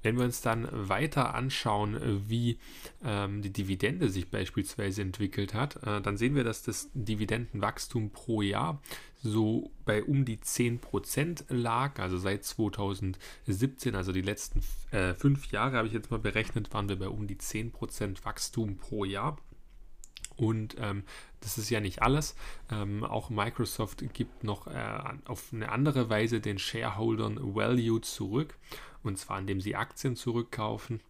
[0.03, 2.61] Wenn wir uns dann weiter anschauen, wie
[3.03, 8.41] ähm, die Dividende sich beispielsweise entwickelt hat, äh, dann sehen wir, dass das Dividendenwachstum pro
[8.43, 8.81] Jahr
[9.21, 11.99] so bei um die 10% lag.
[11.99, 14.61] Also seit 2017, also die letzten
[14.93, 18.77] äh, fünf Jahre habe ich jetzt mal berechnet, waren wir bei um die 10% Wachstum
[18.77, 19.39] pro Jahr.
[20.37, 21.03] Und ähm,
[21.47, 22.35] das ist ja nicht alles.
[22.73, 28.59] Ähm, auch Microsoft gibt noch äh, auf eine andere Weise den Shareholdern Value zurück.
[29.05, 31.01] Und zwar indem sie Aktien zurückkaufen.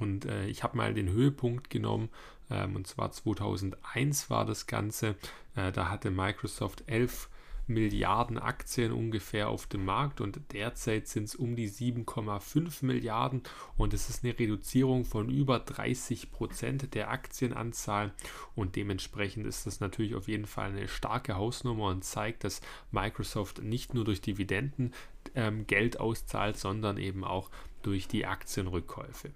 [0.00, 2.08] Und äh, ich habe mal den Höhepunkt genommen.
[2.50, 5.14] Ähm, und zwar 2001 war das Ganze.
[5.54, 7.28] Äh, da hatte Microsoft 11
[7.66, 13.42] Milliarden Aktien ungefähr auf dem Markt und derzeit sind es um die 7,5 Milliarden
[13.76, 18.12] und es ist eine Reduzierung von über 30 Prozent der Aktienanzahl
[18.54, 23.62] und dementsprechend ist das natürlich auf jeden Fall eine starke Hausnummer und zeigt, dass Microsoft
[23.62, 24.92] nicht nur durch Dividenden
[25.34, 27.50] ähm, Geld auszahlt, sondern eben auch
[27.82, 29.30] durch die Aktienrückkäufe.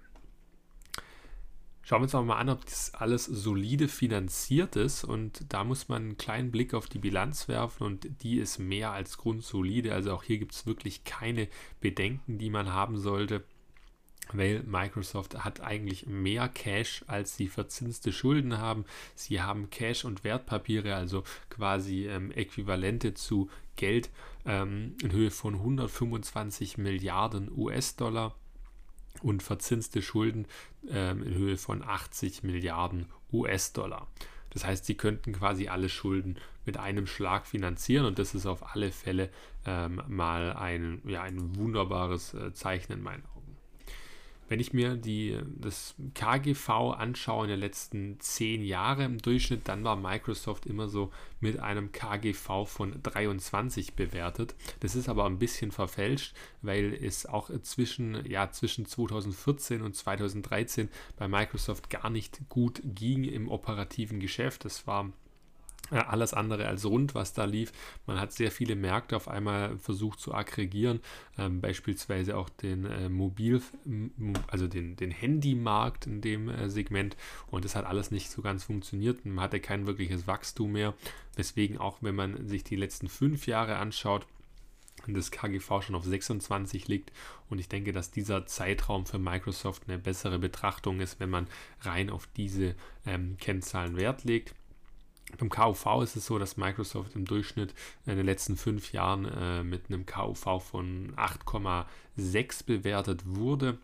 [1.83, 5.03] Schauen wir uns aber mal an, ob das alles solide finanziert ist.
[5.03, 8.91] Und da muss man einen kleinen Blick auf die Bilanz werfen und die ist mehr
[8.91, 9.93] als grundsolide.
[9.93, 11.47] Also auch hier gibt es wirklich keine
[11.79, 13.43] Bedenken, die man haben sollte,
[14.31, 18.85] weil Microsoft hat eigentlich mehr Cash, als sie verzinste Schulden haben.
[19.15, 24.11] Sie haben Cash und Wertpapiere, also quasi ähm, Äquivalente zu Geld
[24.45, 28.35] ähm, in Höhe von 125 Milliarden US-Dollar
[29.23, 30.47] und verzinste Schulden
[30.89, 34.07] ähm, in Höhe von 80 Milliarden US-Dollar.
[34.51, 38.75] Das heißt, sie könnten quasi alle Schulden mit einem Schlag finanzieren und das ist auf
[38.75, 39.29] alle Fälle
[39.65, 43.23] ähm, mal ein, ja, ein wunderbares äh, Zeichen in meinen.
[44.51, 49.85] Wenn ich mir die, das KGV anschaue in den letzten zehn Jahren im Durchschnitt, dann
[49.85, 51.09] war Microsoft immer so
[51.39, 54.53] mit einem KGV von 23 bewertet.
[54.81, 60.89] Das ist aber ein bisschen verfälscht, weil es auch zwischen, ja, zwischen 2014 und 2013
[61.15, 64.65] bei Microsoft gar nicht gut ging im operativen Geschäft.
[64.65, 65.13] Das war
[65.91, 67.71] alles andere als rund, was da lief.
[68.05, 71.01] Man hat sehr viele Märkte auf einmal versucht zu aggregieren,
[71.37, 73.61] ähm, beispielsweise auch den äh, Mobil,
[74.47, 78.63] also den, den Handymarkt in dem äh, Segment und das hat alles nicht so ganz
[78.63, 79.25] funktioniert.
[79.25, 80.93] Man hatte kein wirkliches Wachstum mehr,
[81.35, 84.25] weswegen auch wenn man sich die letzten fünf Jahre anschaut,
[85.07, 87.11] das KGV schon auf 26 liegt.
[87.49, 91.47] Und ich denke, dass dieser Zeitraum für Microsoft eine bessere Betrachtung ist, wenn man
[91.81, 92.75] rein auf diese
[93.05, 94.53] ähm, Kennzahlen Wert legt.
[95.37, 97.73] Beim KUV ist es so, dass Microsoft im Durchschnitt
[98.05, 103.77] in den letzten fünf Jahren äh, mit einem KUV von 8,6 bewertet wurde.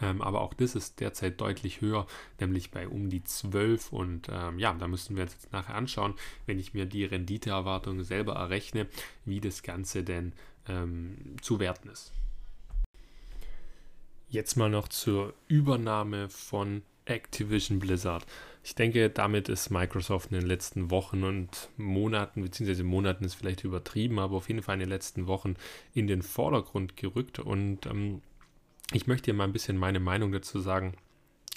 [0.00, 2.06] Ähm, aber auch das ist derzeit deutlich höher,
[2.40, 3.92] nämlich bei um die 12.
[3.92, 6.14] Und ähm, ja, da müssen wir uns jetzt nachher anschauen,
[6.46, 8.86] wenn ich mir die Renditeerwartung selber errechne,
[9.24, 10.32] wie das Ganze denn
[10.68, 12.12] ähm, zu werten ist.
[14.28, 18.26] Jetzt mal noch zur Übernahme von Activision Blizzard.
[18.68, 23.64] Ich denke, damit ist Microsoft in den letzten Wochen und Monaten, beziehungsweise Monaten ist vielleicht
[23.64, 25.54] übertrieben, aber auf jeden Fall in den letzten Wochen
[25.94, 27.38] in den Vordergrund gerückt.
[27.38, 28.20] Und ähm,
[28.92, 30.92] ich möchte hier mal ein bisschen meine Meinung dazu sagen,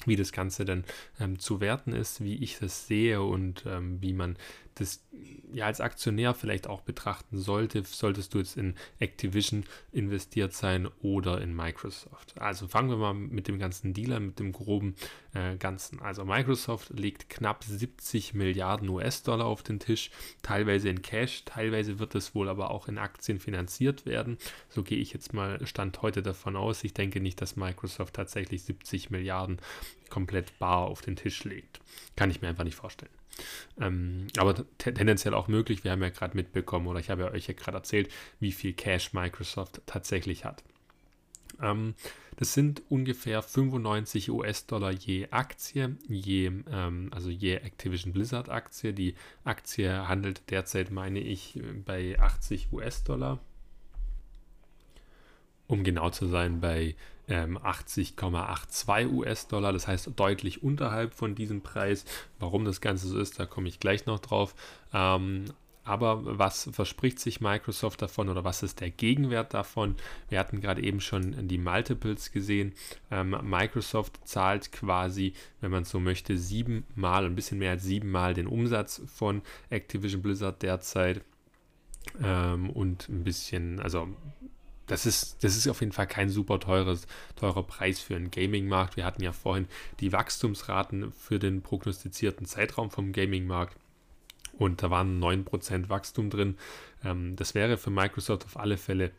[0.06, 0.86] wie das Ganze denn
[1.20, 4.38] ähm, zu werten ist, wie ich das sehe und ähm, wie man
[4.76, 5.04] das
[5.54, 11.42] ja als Aktionär vielleicht auch betrachten sollte, solltest du jetzt in Activision investiert sein oder
[11.42, 12.40] in Microsoft.
[12.40, 14.96] Also fangen wir mal mit dem ganzen Dealer, mit dem groben
[15.34, 16.02] äh, Ganzen.
[16.02, 22.16] Also Microsoft legt knapp 70 Milliarden US-Dollar auf den Tisch, teilweise in Cash, teilweise wird
[22.16, 24.38] es wohl aber auch in Aktien finanziert werden.
[24.70, 26.84] So gehe ich jetzt mal Stand heute davon aus.
[26.84, 29.58] Ich denke nicht, dass Microsoft tatsächlich 70 Milliarden
[30.10, 31.80] komplett bar auf den Tisch legt.
[32.16, 33.21] Kann ich mir einfach nicht vorstellen.
[33.80, 35.84] Ähm, aber tendenziell auch möglich.
[35.84, 38.74] Wir haben ja gerade mitbekommen oder ich habe ja euch ja gerade erzählt, wie viel
[38.74, 40.64] Cash Microsoft tatsächlich hat.
[41.62, 41.96] Ähm,
[42.38, 48.94] das sind ungefähr 95 US-Dollar je Aktie, je, ähm, also je Activision Blizzard Aktie.
[48.94, 53.40] Die Aktie handelt derzeit, meine ich, bei 80 US-Dollar.
[55.68, 56.96] Um genau zu sein, bei
[57.32, 62.06] 80,82 US-Dollar, das heißt deutlich unterhalb von diesem Preis.
[62.40, 64.56] Warum das Ganze so ist, da komme ich gleich noch drauf.
[64.94, 65.46] Ähm,
[65.84, 69.96] aber was verspricht sich Microsoft davon oder was ist der Gegenwert davon?
[70.30, 72.74] Wir hatten gerade eben schon die Multiples gesehen.
[73.10, 78.48] Ähm, Microsoft zahlt quasi, wenn man so möchte, siebenmal, ein bisschen mehr als siebenmal den
[78.48, 81.22] Umsatz von Activision Blizzard derzeit.
[82.24, 84.08] Ähm, und ein bisschen, also
[84.92, 88.98] das ist, das ist auf jeden Fall kein super teures, teurer Preis für einen Gaming-Markt.
[88.98, 89.68] Wir hatten ja vorhin
[90.02, 93.78] die Wachstumsraten für den prognostizierten Zeitraum vom Gaming-Markt
[94.58, 96.58] und da waren 9% Wachstum drin.
[97.06, 99.12] Ähm, das wäre für Microsoft auf alle Fälle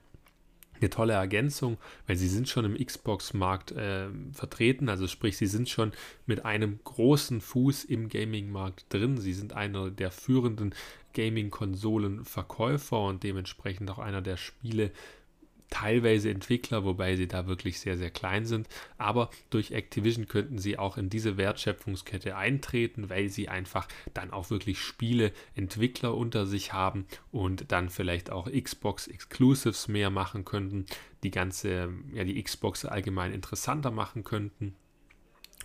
[0.78, 5.70] eine tolle Ergänzung, weil sie sind schon im Xbox-Markt äh, vertreten, also sprich, sie sind
[5.70, 5.92] schon
[6.26, 9.16] mit einem großen Fuß im Gaming-Markt drin.
[9.16, 10.74] Sie sind einer der führenden
[11.14, 14.90] Gaming-Konsolen-Verkäufer und dementsprechend auch einer der Spiele,
[15.72, 18.68] teilweise Entwickler, wobei sie da wirklich sehr, sehr klein sind.
[18.98, 24.50] Aber durch Activision könnten sie auch in diese Wertschöpfungskette eintreten, weil sie einfach dann auch
[24.50, 30.84] wirklich Spiele, Entwickler unter sich haben und dann vielleicht auch Xbox Exclusives mehr machen könnten,
[31.22, 34.74] die ganze, ja, die Xbox allgemein interessanter machen könnten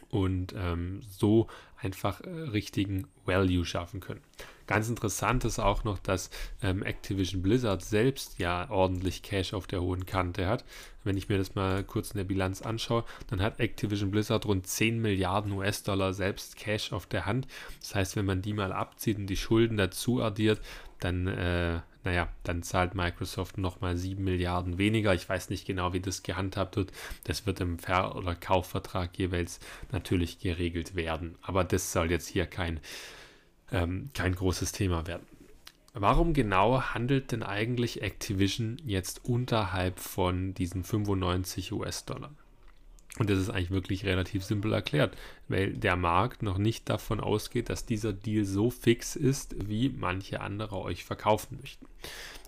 [0.10, 4.22] und ähm, so einfach äh, richtigen Value schaffen können.
[4.68, 6.30] Ganz interessant ist auch noch, dass
[6.62, 10.66] ähm, Activision Blizzard selbst ja ordentlich Cash auf der hohen Kante hat.
[11.06, 14.68] Wenn ich mir das mal kurz in der Bilanz anschaue, dann hat Activision Blizzard rund
[14.68, 17.48] 10 Milliarden US-Dollar selbst Cash auf der Hand.
[17.80, 20.60] Das heißt, wenn man die mal abzieht und die Schulden dazu addiert,
[21.00, 25.14] dann, äh, naja, dann zahlt Microsoft nochmal 7 Milliarden weniger.
[25.14, 26.92] Ich weiß nicht genau, wie das gehandhabt wird.
[27.24, 29.62] Das wird im Ver- oder Kaufvertrag jeweils
[29.94, 31.36] natürlich geregelt werden.
[31.42, 32.82] Aber das soll jetzt hier kein
[33.72, 35.26] ähm, kein großes Thema werden.
[35.94, 42.32] Warum genau handelt denn eigentlich Activision jetzt unterhalb von diesen 95 US-Dollar?
[43.18, 47.70] Und das ist eigentlich wirklich relativ simpel erklärt, weil der Markt noch nicht davon ausgeht,
[47.70, 51.88] dass dieser Deal so fix ist, wie manche andere euch verkaufen möchten.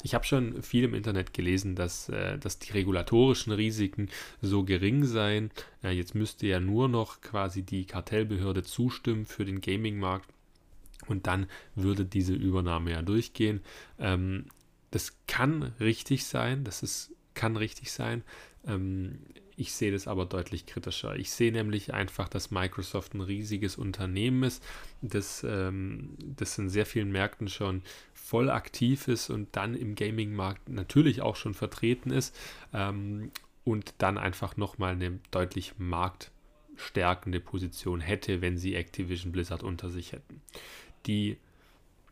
[0.03, 4.09] Ich habe schon viel im Internet gelesen, dass, äh, dass die regulatorischen Risiken
[4.41, 5.51] so gering seien.
[5.83, 10.29] Äh, jetzt müsste ja nur noch quasi die Kartellbehörde zustimmen für den Gaming-Markt
[11.09, 13.61] und dann würde diese Übernahme ja durchgehen.
[13.97, 14.45] Ähm,
[14.91, 18.23] das kann richtig sein, das ist, kann richtig sein.
[18.65, 19.19] Ähm,
[19.59, 21.17] ich sehe das aber deutlich kritischer.
[21.17, 24.63] Ich sehe nämlich einfach, dass Microsoft ein riesiges Unternehmen ist,
[25.01, 27.81] das, ähm, das in sehr vielen Märkten schon
[28.13, 32.33] voll aktiv ist und dann im Gaming-Markt natürlich auch schon vertreten ist
[32.73, 33.31] ähm,
[33.65, 40.13] und dann einfach nochmal eine deutlich marktstärkende Position hätte, wenn sie Activision Blizzard unter sich
[40.13, 40.41] hätten
[41.05, 41.37] die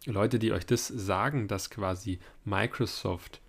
[0.06, 3.42] Leute, die euch das sagen, dass quasi Microsoft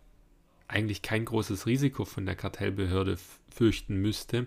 [0.66, 3.16] eigentlich kein großes Risiko von der Kartellbehörde
[3.50, 4.46] fürchten müsste,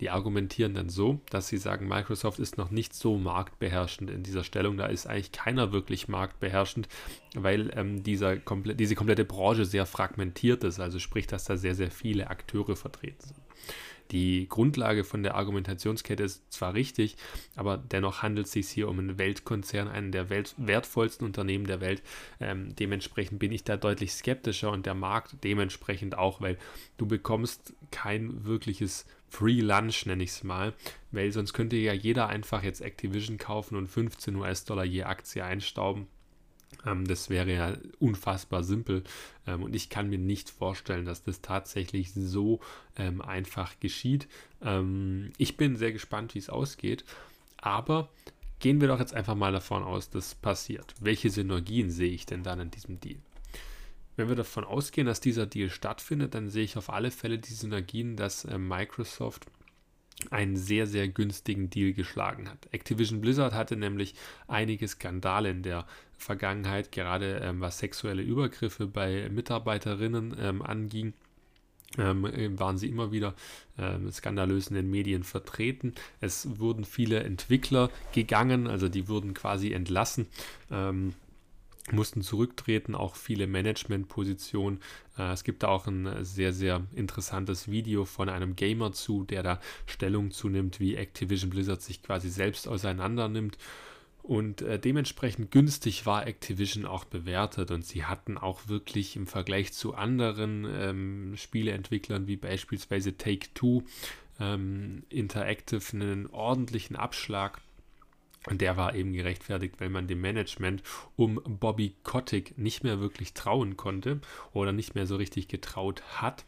[0.00, 4.44] die argumentieren dann so, dass sie sagen, Microsoft ist noch nicht so marktbeherrschend in dieser
[4.44, 6.88] Stellung, da ist eigentlich keiner wirklich marktbeherrschend,
[7.34, 11.74] weil ähm, dieser komple diese komplette Branche sehr fragmentiert ist, also sprich, dass da sehr,
[11.74, 13.40] sehr viele Akteure vertreten sind.
[14.10, 17.16] Die Grundlage von der Argumentationskette ist zwar richtig,
[17.56, 21.80] aber dennoch handelt es sich hier um einen Weltkonzern, einen der Welt wertvollsten Unternehmen der
[21.80, 22.02] Welt.
[22.40, 26.58] Ähm, dementsprechend bin ich da deutlich skeptischer und der Markt dementsprechend auch, weil
[26.98, 30.74] du bekommst kein wirkliches Free Lunch, nenne ich es mal,
[31.10, 36.06] weil sonst könnte ja jeder einfach jetzt Activision kaufen und 15 US-Dollar je Aktie einstauben.
[36.86, 39.04] Ähm, das wäre ja unfassbar simpel
[39.46, 42.60] ähm, und ich kann mir nicht vorstellen, dass das tatsächlich so
[42.96, 44.28] ähm, einfach geschieht.
[45.38, 47.04] Ich bin sehr gespannt, wie es ausgeht,
[47.56, 48.10] aber
[48.60, 50.94] gehen wir doch jetzt einfach mal davon aus, dass passiert.
[51.00, 53.18] Welche Synergien sehe ich denn dann in diesem Deal?
[54.16, 57.54] Wenn wir davon ausgehen, dass dieser Deal stattfindet, dann sehe ich auf alle Fälle die
[57.54, 59.46] Synergien, dass äh, Microsoft
[60.30, 62.68] einen sehr, sehr günstigen Deal geschlagen hat.
[62.72, 64.14] Activision Blizzard hatte nämlich
[64.46, 71.14] einige Skandale in der Vergangenheit, gerade ähm, was sexuelle Übergriffe bei Mitarbeiterinnen ähm, anging.
[71.98, 72.24] Ähm,
[72.58, 73.34] waren sie immer wieder
[73.78, 75.94] ähm, skandalös in den Medien vertreten.
[76.22, 80.26] Es wurden viele Entwickler gegangen, also die wurden quasi entlassen.
[80.70, 81.12] Ähm,
[81.90, 84.80] mussten zurücktreten, auch viele Managementpositionen.
[85.18, 89.42] Äh, es gibt da auch ein sehr, sehr interessantes Video von einem Gamer zu, der
[89.42, 93.58] da Stellung zunimmt, wie Activision Blizzard sich quasi selbst auseinander nimmt.
[94.22, 99.72] Und äh, dementsprechend günstig war Activision auch bewertet und sie hatten auch wirklich im Vergleich
[99.72, 103.82] zu anderen ähm, Spieleentwicklern wie beispielsweise Take-Two
[104.38, 107.60] ähm, Interactive einen ordentlichen Abschlag
[108.48, 110.82] und der war eben gerechtfertigt, weil man dem Management
[111.16, 114.20] um Bobby Kotick nicht mehr wirklich trauen konnte
[114.52, 116.44] oder nicht mehr so richtig getraut hat.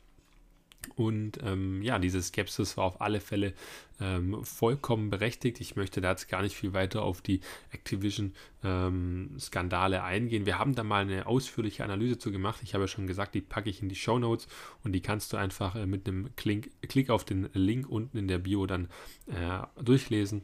[0.96, 3.54] Und ähm, ja, diese Skepsis war auf alle Fälle
[4.00, 5.62] ähm, vollkommen berechtigt.
[5.62, 7.40] Ich möchte da jetzt gar nicht viel weiter auf die
[7.70, 10.44] Activision-Skandale ähm, eingehen.
[10.44, 12.60] Wir haben da mal eine ausführliche Analyse zu gemacht.
[12.62, 14.46] Ich habe ja schon gesagt, die packe ich in die Show Notes
[14.82, 18.28] und die kannst du einfach äh, mit einem Klick, Klick auf den Link unten in
[18.28, 18.90] der Bio dann
[19.28, 20.42] äh, durchlesen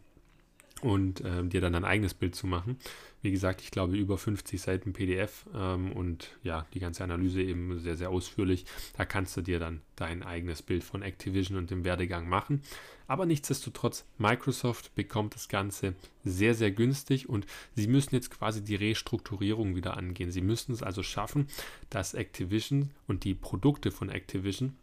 [0.83, 2.79] und äh, dir dann ein eigenes Bild zu machen.
[3.23, 7.79] Wie gesagt, ich glaube über 50 Seiten PDF ähm, und ja, die ganze Analyse eben
[7.79, 8.65] sehr, sehr ausführlich.
[8.97, 12.63] Da kannst du dir dann dein eigenes Bild von Activision und dem Werdegang machen.
[13.07, 18.77] Aber nichtsdestotrotz, Microsoft bekommt das Ganze sehr, sehr günstig und sie müssen jetzt quasi die
[18.77, 20.31] Restrukturierung wieder angehen.
[20.31, 21.49] Sie müssen es also schaffen,
[21.91, 24.75] dass Activision und die Produkte von Activision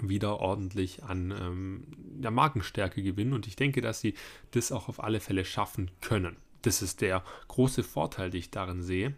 [0.00, 3.32] wieder ordentlich an ähm, der Markenstärke gewinnen.
[3.32, 4.14] Und ich denke, dass sie
[4.52, 6.36] das auch auf alle Fälle schaffen können.
[6.62, 9.14] Das ist der große Vorteil, den ich darin sehe.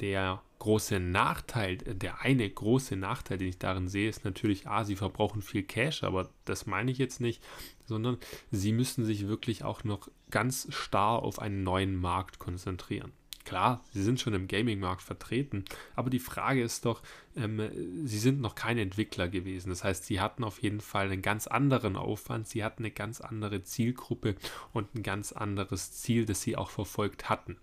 [0.00, 4.96] Der große Nachteil, der eine große Nachteil, den ich darin sehe, ist natürlich, ah, sie
[4.96, 7.42] verbrauchen viel Cash, aber das meine ich jetzt nicht,
[7.84, 8.18] sondern
[8.50, 13.12] sie müssen sich wirklich auch noch ganz starr auf einen neuen Markt konzentrieren.
[13.44, 15.64] Klar, sie sind schon im Gaming-Markt vertreten,
[15.96, 17.02] aber die Frage ist doch,
[17.36, 17.60] ähm,
[18.04, 19.70] sie sind noch kein Entwickler gewesen.
[19.70, 23.20] Das heißt, sie hatten auf jeden Fall einen ganz anderen Aufwand, sie hatten eine ganz
[23.20, 24.36] andere Zielgruppe
[24.72, 27.56] und ein ganz anderes Ziel, das sie auch verfolgt hatten.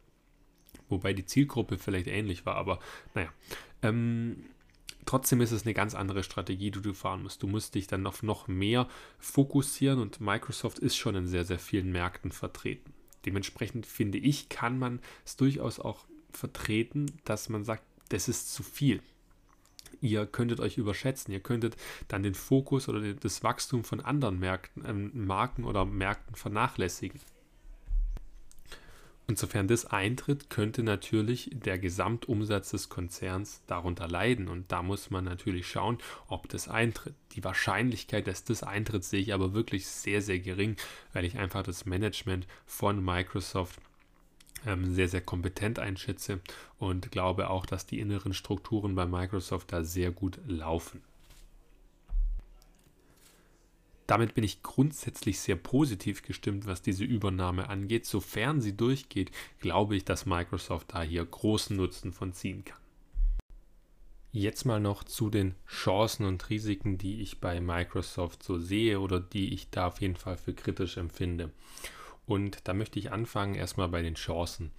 [0.89, 2.79] Wobei die Zielgruppe vielleicht ähnlich war, aber
[3.13, 3.29] naja.
[3.81, 4.43] Ähm,
[5.05, 7.41] trotzdem ist es eine ganz andere Strategie, die du fahren musst.
[7.41, 11.59] Du musst dich dann auf noch mehr fokussieren und Microsoft ist schon in sehr, sehr
[11.59, 12.93] vielen Märkten vertreten.
[13.25, 18.63] Dementsprechend finde ich, kann man es durchaus auch vertreten, dass man sagt, das ist zu
[18.63, 19.01] viel.
[20.01, 21.75] Ihr könntet euch überschätzen, ihr könntet
[22.07, 27.19] dann den Fokus oder das Wachstum von anderen Märkten, äh, Marken oder Märkten vernachlässigen.
[29.29, 34.47] Und sofern das eintritt, könnte natürlich der Gesamtumsatz des Konzerns darunter leiden.
[34.47, 35.99] Und da muss man natürlich schauen,
[36.29, 37.13] ob das eintritt.
[37.33, 40.77] Die Wahrscheinlichkeit, dass das eintritt, sehe ich aber wirklich sehr, sehr gering,
[41.13, 43.79] weil ich einfach das Management von Microsoft
[44.65, 46.39] ähm, sehr, sehr kompetent einschätze
[46.79, 51.03] und glaube auch, dass die inneren Strukturen bei Microsoft da sehr gut laufen.
[54.09, 58.07] Damit bin ich grundsätzlich sehr positiv gestimmt, was diese Übernahme angeht.
[58.07, 59.29] Sofern sie durchgeht,
[59.59, 62.79] glaube ich, dass Microsoft da hier großen Nutzen von ziehen kann.
[64.31, 69.19] Jetzt mal noch zu den Chancen und Risiken, die ich bei Microsoft so sehe oder
[69.19, 71.51] die ich da auf jeden Fall für kritisch empfinde.
[72.25, 74.71] Und da möchte ich anfangen erstmal bei den Chancen.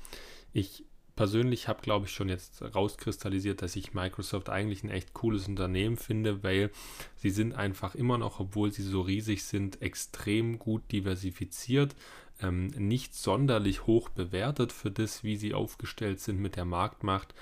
[0.53, 0.83] Ich
[1.21, 5.99] persönlich habe, glaube ich, schon jetzt rauskristallisiert, dass ich Microsoft eigentlich ein echt cooles Unternehmen
[5.99, 6.71] finde, weil
[7.17, 11.95] sie sind einfach immer noch, obwohl sie so riesig sind, extrem gut diversifiziert,
[12.41, 17.35] ähm, nicht sonderlich hoch bewertet für das, wie sie aufgestellt sind mit der Marktmacht.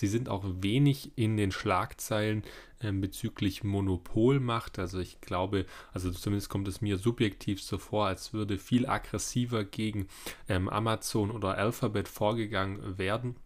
[0.00, 2.42] Sie sind auch wenig in den Schlagzeilen
[2.78, 4.78] äh, bezüglich Monopolmacht.
[4.78, 9.62] Also ich glaube, also zumindest kommt es mir subjektiv so vor, als würde viel aggressiver
[9.62, 10.08] gegen
[10.48, 13.36] ähm, Amazon oder Alphabet vorgegangen werden.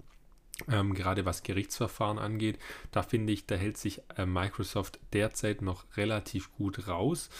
[0.71, 2.61] Ähm, gerade was Gerichtsverfahren angeht,
[2.93, 7.31] da finde ich, da hält sich äh, Microsoft derzeit noch relativ gut raus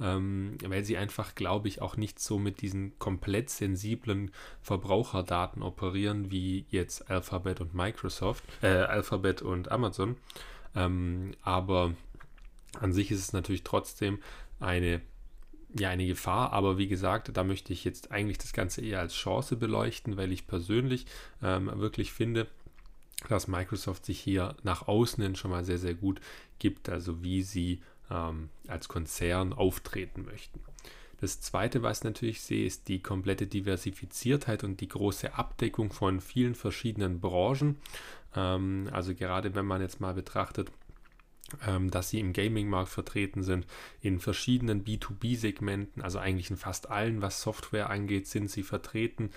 [0.00, 4.30] ähm, weil sie einfach, glaube ich, auch nicht so mit diesen komplett sensiblen
[4.60, 10.16] Verbraucherdaten operieren wie jetzt Alphabet und Microsoft, äh, Alphabet und Amazon.
[10.74, 11.94] Ähm, aber
[12.80, 14.18] an sich ist es natürlich trotzdem
[14.58, 15.00] eine
[15.76, 19.14] ja eine Gefahr, aber wie gesagt, da möchte ich jetzt eigentlich das Ganze eher als
[19.14, 21.06] Chance beleuchten, weil ich persönlich
[21.42, 22.46] ähm, wirklich finde,
[23.28, 26.20] dass Microsoft sich hier nach außen hin schon mal sehr, sehr gut
[26.58, 27.80] gibt, also wie sie
[28.10, 30.60] ähm, als Konzern auftreten möchten.
[31.20, 36.20] Das Zweite, was ich natürlich sehe, ist die komplette Diversifiziertheit und die große Abdeckung von
[36.20, 37.78] vielen verschiedenen Branchen.
[38.34, 40.70] Ähm, also gerade wenn man jetzt mal betrachtet,
[41.66, 43.66] ähm, dass sie im Gaming-Markt vertreten sind.
[44.00, 49.30] In verschiedenen B2B-Segmenten, also eigentlich in fast allen, was Software angeht, sind sie vertreten.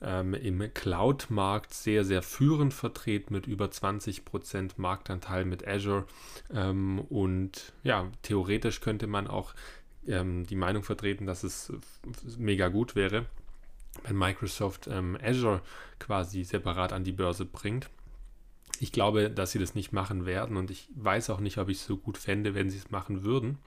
[0.00, 6.04] Ähm, Im Cloud-Markt sehr, sehr führend vertreten mit über 20% Marktanteil mit Azure.
[6.52, 9.54] Ähm, und ja, theoretisch könnte man auch
[10.06, 11.72] ähm, die Meinung vertreten, dass es
[12.36, 13.26] mega gut wäre,
[14.04, 15.62] wenn Microsoft ähm, Azure
[15.98, 17.90] quasi separat an die Börse bringt
[18.80, 21.78] ich glaube, dass sie das nicht machen werden und ich weiß auch nicht, ob ich
[21.78, 23.58] es so gut fände, wenn sie es machen würden,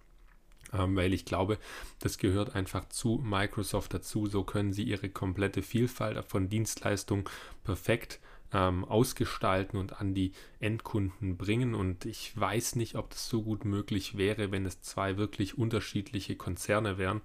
[0.72, 1.58] weil ich glaube,
[2.00, 4.28] das gehört einfach zu Microsoft dazu.
[4.28, 7.26] So können sie ihre komplette Vielfalt von Dienstleistungen
[7.64, 8.20] perfekt
[8.54, 11.74] ähm, ausgestalten und an die Endkunden bringen.
[11.74, 16.36] Und ich weiß nicht, ob das so gut möglich wäre, wenn es zwei wirklich unterschiedliche
[16.36, 17.22] Konzerne wären.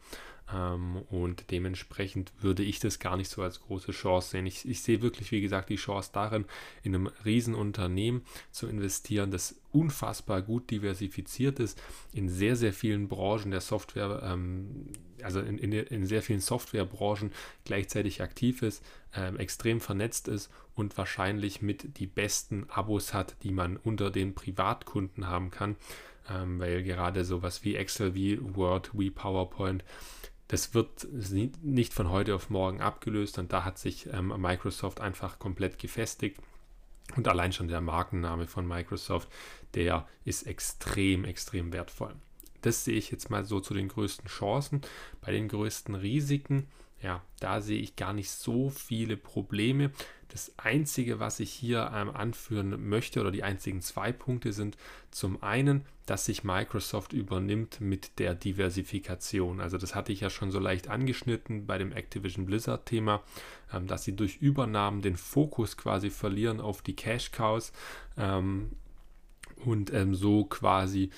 [0.54, 4.46] Ähm, und dementsprechend würde ich das gar nicht so als große Chance sehen.
[4.46, 6.44] Ich, ich sehe wirklich, wie gesagt, die Chance darin,
[6.82, 8.22] in einem Riesenunternehmen
[8.52, 11.80] zu investieren, das unfassbar gut diversifiziert ist,
[12.12, 14.86] in sehr, sehr vielen Branchen der Software, ähm,
[15.22, 17.32] also in, in, in, sehr vielen Softwarebranchen
[17.64, 18.84] gleichzeitig aktiv ist,
[19.14, 24.34] ähm, extrem vernetzt ist und wahrscheinlich mit die besten Abos hat, die man unter den
[24.34, 25.74] Privatkunden haben kann,
[26.30, 29.84] ähm, weil gerade sowas wie Excel, wie Word, wie PowerPoint
[30.48, 31.08] das wird
[31.62, 36.40] nicht von heute auf morgen abgelöst und da hat sich ähm, Microsoft einfach komplett gefestigt.
[37.14, 39.28] Und allein schon der Markenname von Microsoft,
[39.74, 42.14] der ist extrem, extrem wertvoll.
[42.62, 44.80] Das sehe ich jetzt mal so zu den größten Chancen.
[45.20, 46.66] Bei den größten Risiken,
[47.00, 49.92] ja, da sehe ich gar nicht so viele Probleme.
[50.28, 54.76] Das Einzige, was ich hier ähm, anführen möchte, oder die einzigen zwei Punkte sind
[55.10, 59.60] zum einen, dass sich Microsoft übernimmt mit der Diversifikation.
[59.60, 63.22] Also das hatte ich ja schon so leicht angeschnitten bei dem Activision Blizzard-Thema,
[63.72, 67.72] ähm, dass sie durch Übernahmen den Fokus quasi verlieren auf die Cash-Cows
[68.16, 68.72] ähm,
[69.64, 71.10] und ähm, so quasi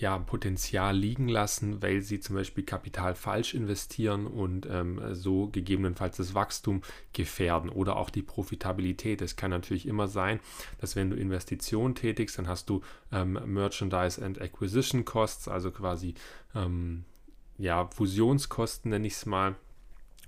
[0.00, 6.16] ja, Potenzial liegen lassen, weil sie zum Beispiel Kapital falsch investieren und ähm, so gegebenenfalls
[6.16, 6.80] das Wachstum
[7.12, 9.20] gefährden oder auch die Profitabilität.
[9.20, 10.40] Es kann natürlich immer sein,
[10.80, 12.80] dass wenn du Investitionen tätigst, dann hast du
[13.12, 16.14] ähm, Merchandise and Acquisition Costs, also quasi
[16.54, 17.04] ähm,
[17.58, 19.54] ja, Fusionskosten nenne ich es mal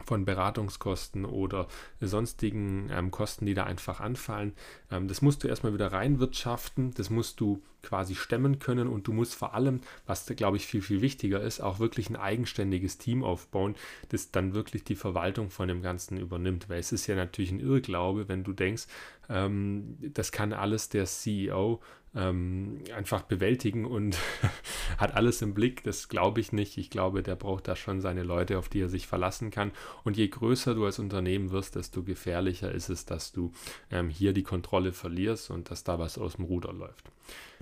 [0.05, 1.67] von Beratungskosten oder
[2.01, 4.53] sonstigen ähm, Kosten, die da einfach anfallen.
[4.91, 9.13] Ähm, das musst du erstmal wieder reinwirtschaften, das musst du quasi stemmen können und du
[9.13, 13.25] musst vor allem, was glaube ich viel, viel wichtiger ist, auch wirklich ein eigenständiges Team
[13.25, 13.75] aufbauen,
[14.11, 16.69] das dann wirklich die Verwaltung von dem Ganzen übernimmt.
[16.69, 18.87] Weil es ist ja natürlich ein Irrglaube, wenn du denkst,
[19.29, 21.81] ähm, das kann alles der CEO
[22.15, 24.19] ähm, einfach bewältigen und
[24.99, 25.83] hat alles im Blick.
[25.85, 26.77] Das glaube ich nicht.
[26.77, 29.73] Ich glaube, der braucht da schon seine Leute, auf die er sich verlassen kann.
[30.05, 33.53] Und je größer du als Unternehmen wirst, desto gefährlicher ist es, dass du
[33.91, 37.11] ähm, hier die Kontrolle verlierst und dass da was aus dem Ruder läuft.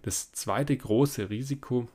[0.02, 1.88] Das zweite große Risiko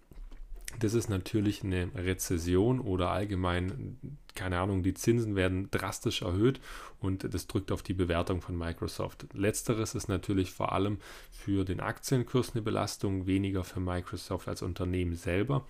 [0.80, 3.98] das ist natürlich eine Rezession oder allgemein,
[4.34, 6.60] keine Ahnung, die Zinsen werden drastisch erhöht
[7.00, 9.28] und das drückt auf die Bewertung von Microsoft.
[9.34, 10.98] Letzteres ist natürlich vor allem
[11.32, 15.66] für den Aktienkurs eine Belastung, weniger für Microsoft als Unternehmen selber.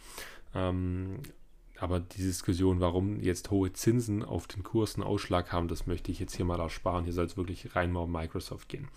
[0.54, 1.20] Ähm,
[1.78, 6.20] aber die Diskussion, warum jetzt hohe Zinsen auf den Kursen Ausschlag haben, das möchte ich
[6.20, 7.04] jetzt hier mal ersparen.
[7.04, 8.88] Hier soll es wirklich rein mal um Microsoft gehen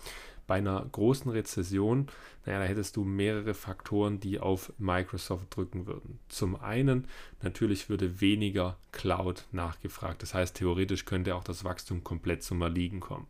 [0.49, 2.07] bei einer großen Rezession,
[2.43, 6.17] naja, da hättest du mehrere Faktoren, die auf Microsoft drücken würden.
[6.27, 7.07] Zum einen,
[7.43, 10.23] natürlich würde weniger Cloud nachgefragt.
[10.23, 13.27] Das heißt, theoretisch könnte auch das Wachstum komplett zum Erliegen kommen.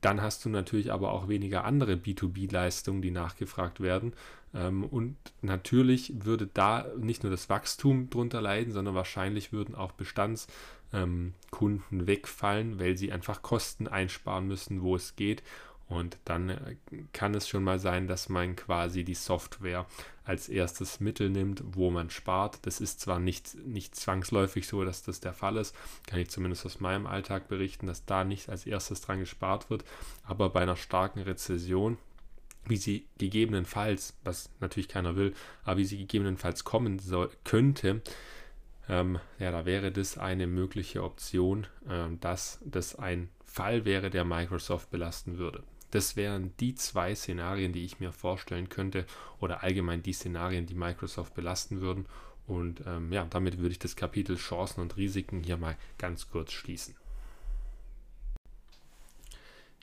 [0.00, 4.14] Dann hast du natürlich aber auch weniger andere B2B-Leistungen, die nachgefragt werden.
[4.54, 9.92] Ähm, und natürlich würde da nicht nur das Wachstum drunter leiden, sondern wahrscheinlich würden auch
[9.92, 15.42] Bestandskunden ähm, wegfallen, weil sie einfach Kosten einsparen müssen, wo es geht
[15.90, 16.76] und dann äh,
[17.12, 19.86] kann es schon mal sein, dass man quasi die Software
[20.24, 22.60] als erstes Mittel nimmt, wo man spart.
[22.62, 25.74] Das ist zwar nicht, nicht zwangsläufig so, dass das der Fall ist,
[26.06, 29.84] kann ich zumindest aus meinem Alltag berichten, dass da nicht als erstes dran gespart wird,
[30.22, 31.98] aber bei einer starken Rezession,
[32.66, 35.34] wie sie gegebenenfalls, was natürlich keiner will,
[35.64, 38.00] aber wie sie gegebenenfalls kommen soll, könnte,
[38.88, 44.24] ähm, ja, da wäre das eine mögliche Option, ähm, dass das ein Fall wäre, der
[44.24, 45.64] Microsoft belasten würde.
[45.90, 49.06] Das wären die zwei Szenarien, die ich mir vorstellen könnte
[49.40, 52.06] oder allgemein die Szenarien, die Microsoft belasten würden.
[52.46, 56.52] Und ähm, ja, damit würde ich das Kapitel Chancen und Risiken hier mal ganz kurz
[56.52, 56.96] schließen.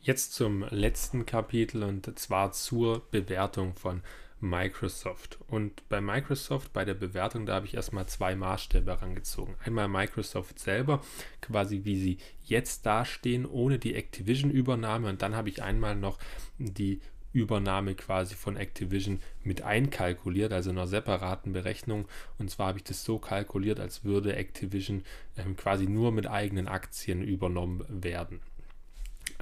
[0.02, 4.02] Jetzt zum letzten Kapitel und zwar zur Bewertung von
[4.40, 5.40] Microsoft.
[5.48, 9.56] Und bei Microsoft, bei der Bewertung, da habe ich erstmal zwei Maßstäbe herangezogen.
[9.64, 11.02] Einmal Microsoft selber,
[11.42, 15.10] quasi wie sie jetzt dastehen, ohne die Activision-Übernahme.
[15.10, 16.20] Und dann habe ich einmal noch
[16.58, 17.02] die
[17.34, 22.08] Übernahme quasi von Activision mit einkalkuliert, also in einer separaten Berechnung.
[22.38, 25.04] Und zwar habe ich das so kalkuliert, als würde Activision
[25.38, 28.42] ähm, quasi nur mit eigenen Aktien übernommen werden.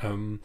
[0.02, 0.40] Ähm,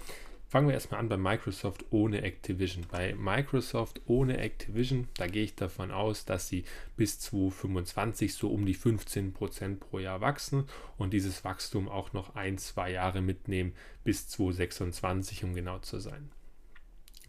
[0.50, 2.84] fangen wir erstmal an bei Microsoft ohne Activision.
[2.90, 6.64] Bei Microsoft ohne Activision, da gehe ich davon aus, dass sie
[6.96, 10.64] bis 2025 so um die 15% pro Jahr wachsen
[10.98, 16.32] und dieses Wachstum auch noch ein, zwei Jahre mitnehmen bis 2026, um genau zu sein.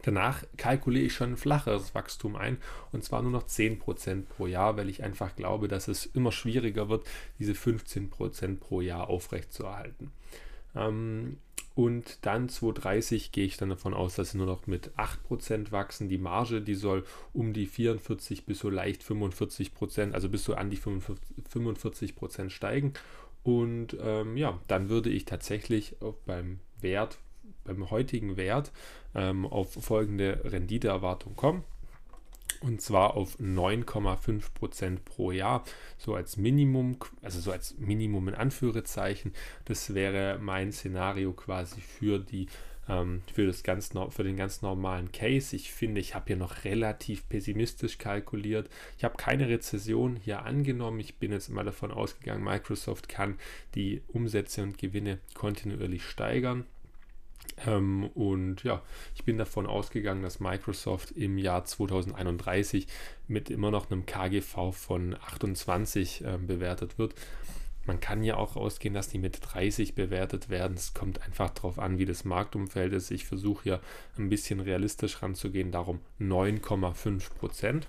[0.02, 2.58] Danach kalkuliere ich schon ein flacheres Wachstum ein
[2.90, 6.88] und zwar nur noch 10% pro Jahr, weil ich einfach glaube, dass es immer schwieriger
[6.88, 7.06] wird,
[7.38, 10.10] diese 15% pro Jahr aufrechtzuerhalten.
[10.74, 11.38] Ähm,
[11.74, 16.08] und dann 2030 gehe ich dann davon aus, dass sie nur noch mit 8% wachsen.
[16.08, 20.68] Die Marge, die soll um die 44 bis so leicht 45%, also bis so an
[20.68, 22.92] die 45%, steigen.
[23.42, 25.96] Und ähm, ja, dann würde ich tatsächlich
[26.26, 27.18] beim Wert,
[27.64, 28.70] beim heutigen Wert
[29.14, 31.64] ähm, auf folgende Renditeerwartung kommen.
[32.62, 35.64] Und zwar auf 9,5% pro Jahr,
[35.98, 39.32] so als Minimum, also so als Minimum in Anführungszeichen.
[39.64, 42.46] Das wäre mein Szenario quasi für die
[42.88, 45.54] ähm, für, das ganz, für den ganz normalen Case.
[45.54, 48.68] Ich finde, ich habe hier noch relativ pessimistisch kalkuliert.
[48.96, 51.00] Ich habe keine Rezession hier angenommen.
[51.00, 53.38] Ich bin jetzt mal davon ausgegangen, Microsoft kann
[53.74, 56.64] die Umsätze und Gewinne kontinuierlich steigern.
[57.66, 58.82] Ähm, und ja,
[59.14, 62.86] ich bin davon ausgegangen, dass Microsoft im Jahr 2031
[63.28, 67.14] mit immer noch einem KGV von 28 äh, bewertet wird.
[67.84, 70.76] Man kann ja auch ausgehen, dass die mit 30 bewertet werden.
[70.76, 73.10] Es kommt einfach darauf an, wie das Marktumfeld ist.
[73.10, 73.80] Ich versuche hier
[74.16, 77.88] ein bisschen realistisch ranzugehen, darum 9,5 Prozent.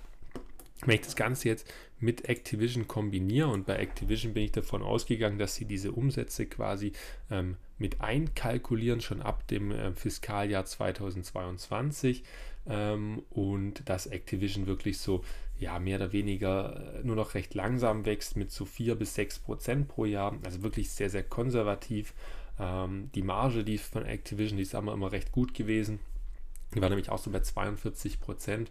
[0.86, 5.38] Wenn ich das Ganze jetzt mit Activision kombiniere und bei Activision bin ich davon ausgegangen,
[5.38, 6.92] dass sie diese Umsätze quasi
[7.30, 12.22] ähm, mit einkalkulieren, schon ab dem äh, Fiskaljahr 2022
[12.66, 15.24] ähm, und dass Activision wirklich so
[15.58, 19.40] ja mehr oder weniger äh, nur noch recht langsam wächst mit so 4 bis 6
[19.40, 22.14] Prozent pro Jahr, also wirklich sehr, sehr konservativ.
[22.58, 25.98] Ähm, die Marge, die von Activision, die ist immer, immer recht gut gewesen.
[26.74, 28.70] Die war nämlich auch so bei 42 Prozent.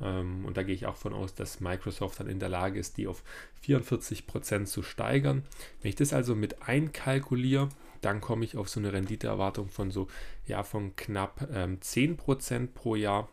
[0.00, 2.96] Ähm, und da gehe ich auch von aus, dass Microsoft dann in der Lage ist,
[2.96, 3.22] die auf
[3.62, 5.42] 44 Prozent zu steigern.
[5.80, 7.68] Wenn ich das also mit einkalkuliere,
[8.00, 10.08] dann komme ich auf so eine Renditeerwartung von so,
[10.46, 13.28] ja, von knapp ähm, 10% pro Jahr,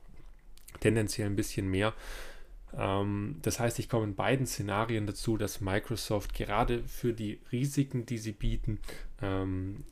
[0.79, 1.93] tendenziell ein bisschen mehr.
[2.77, 8.05] Ähm, das heißt, ich komme in beiden Szenarien dazu, dass Microsoft gerade für die Risiken,
[8.05, 8.79] die sie bieten,
[9.21, 9.83] ähm,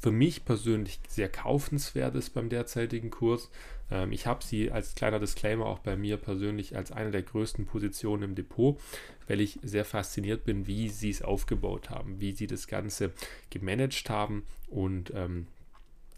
[0.00, 3.50] für mich persönlich sehr kaufenswert ist beim derzeitigen Kurs.
[3.90, 7.66] Ähm, ich habe sie als kleiner Disclaimer auch bei mir persönlich als eine der größten
[7.66, 8.80] Positionen im Depot,
[9.28, 13.12] weil ich sehr fasziniert bin, wie sie es aufgebaut haben, wie sie das Ganze
[13.50, 15.46] gemanagt haben und ähm,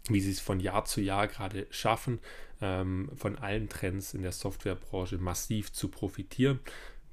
[0.09, 2.19] wie sie es von Jahr zu Jahr gerade schaffen,
[2.61, 6.59] ähm, von allen Trends in der Softwarebranche massiv zu profitieren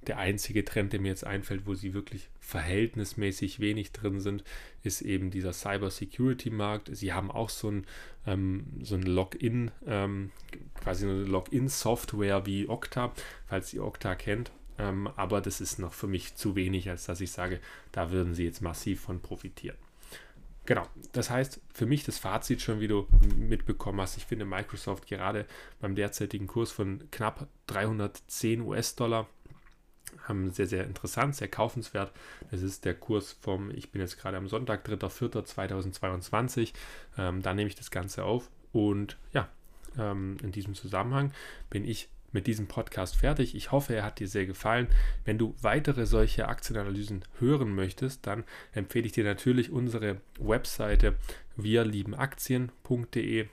[0.07, 4.45] der einzige Trend, der mir jetzt einfällt, wo sie wirklich verhältnismäßig wenig drin sind,
[4.83, 6.95] ist eben dieser Cyber-Security-Markt.
[6.97, 7.87] Sie haben auch so ein,
[8.27, 10.31] ähm, so ein Login, ähm,
[10.81, 13.13] quasi eine Login-Software wie Okta,
[13.47, 14.53] falls ihr Okta kennt.
[14.79, 17.61] Ähm, aber das ist noch für mich zu wenig, als dass ich sage,
[17.93, 19.77] da würden sie jetzt massiv von profitieren.
[20.65, 25.07] Genau, das heißt, für mich das Fazit schon, wie du mitbekommen hast, ich finde Microsoft
[25.07, 25.47] gerade
[25.81, 29.27] beim derzeitigen Kurs von knapp 310 US-Dollar
[30.53, 32.13] sehr, sehr interessant, sehr kaufenswert.
[32.51, 36.73] Das ist der Kurs vom, ich bin jetzt gerade am Sonntag, 3.4.2022.
[37.19, 38.51] Ähm, da nehme ich das Ganze auf.
[38.73, 39.49] Und ja,
[39.99, 41.33] ähm, in diesem Zusammenhang
[41.69, 43.57] bin ich mit diesem Podcast fertig.
[43.57, 44.87] Ich hoffe, er hat dir sehr gefallen.
[45.25, 51.17] Wenn du weitere solche Aktienanalysen hören möchtest, dann empfehle ich dir natürlich unsere Webseite
[51.57, 53.49] wirliebenaktien.de.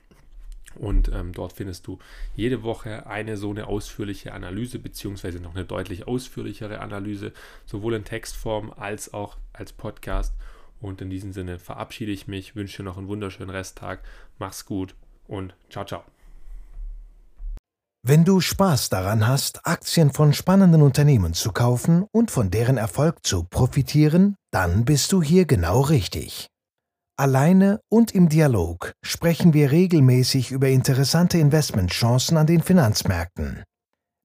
[0.78, 2.00] Und ähm, dort findest du
[2.36, 7.34] jede Woche eine so eine ausführliche Analyse, beziehungsweise noch eine deutlich ausführlichere Analyse,
[7.66, 10.34] sowohl in Textform als auch als Podcast.
[10.80, 14.04] Und in diesem Sinne verabschiede ich mich, wünsche dir noch einen wunderschönen Resttag,
[14.38, 14.96] mach's gut
[15.28, 16.04] und ciao, ciao.
[18.04, 23.26] Wenn du Spaß daran hast, Aktien von spannenden Unternehmen zu kaufen und von deren Erfolg
[23.26, 26.48] zu profitieren, dann bist du hier genau richtig.
[27.20, 33.64] Alleine und im Dialog sprechen wir regelmäßig über interessante Investmentchancen an den Finanzmärkten.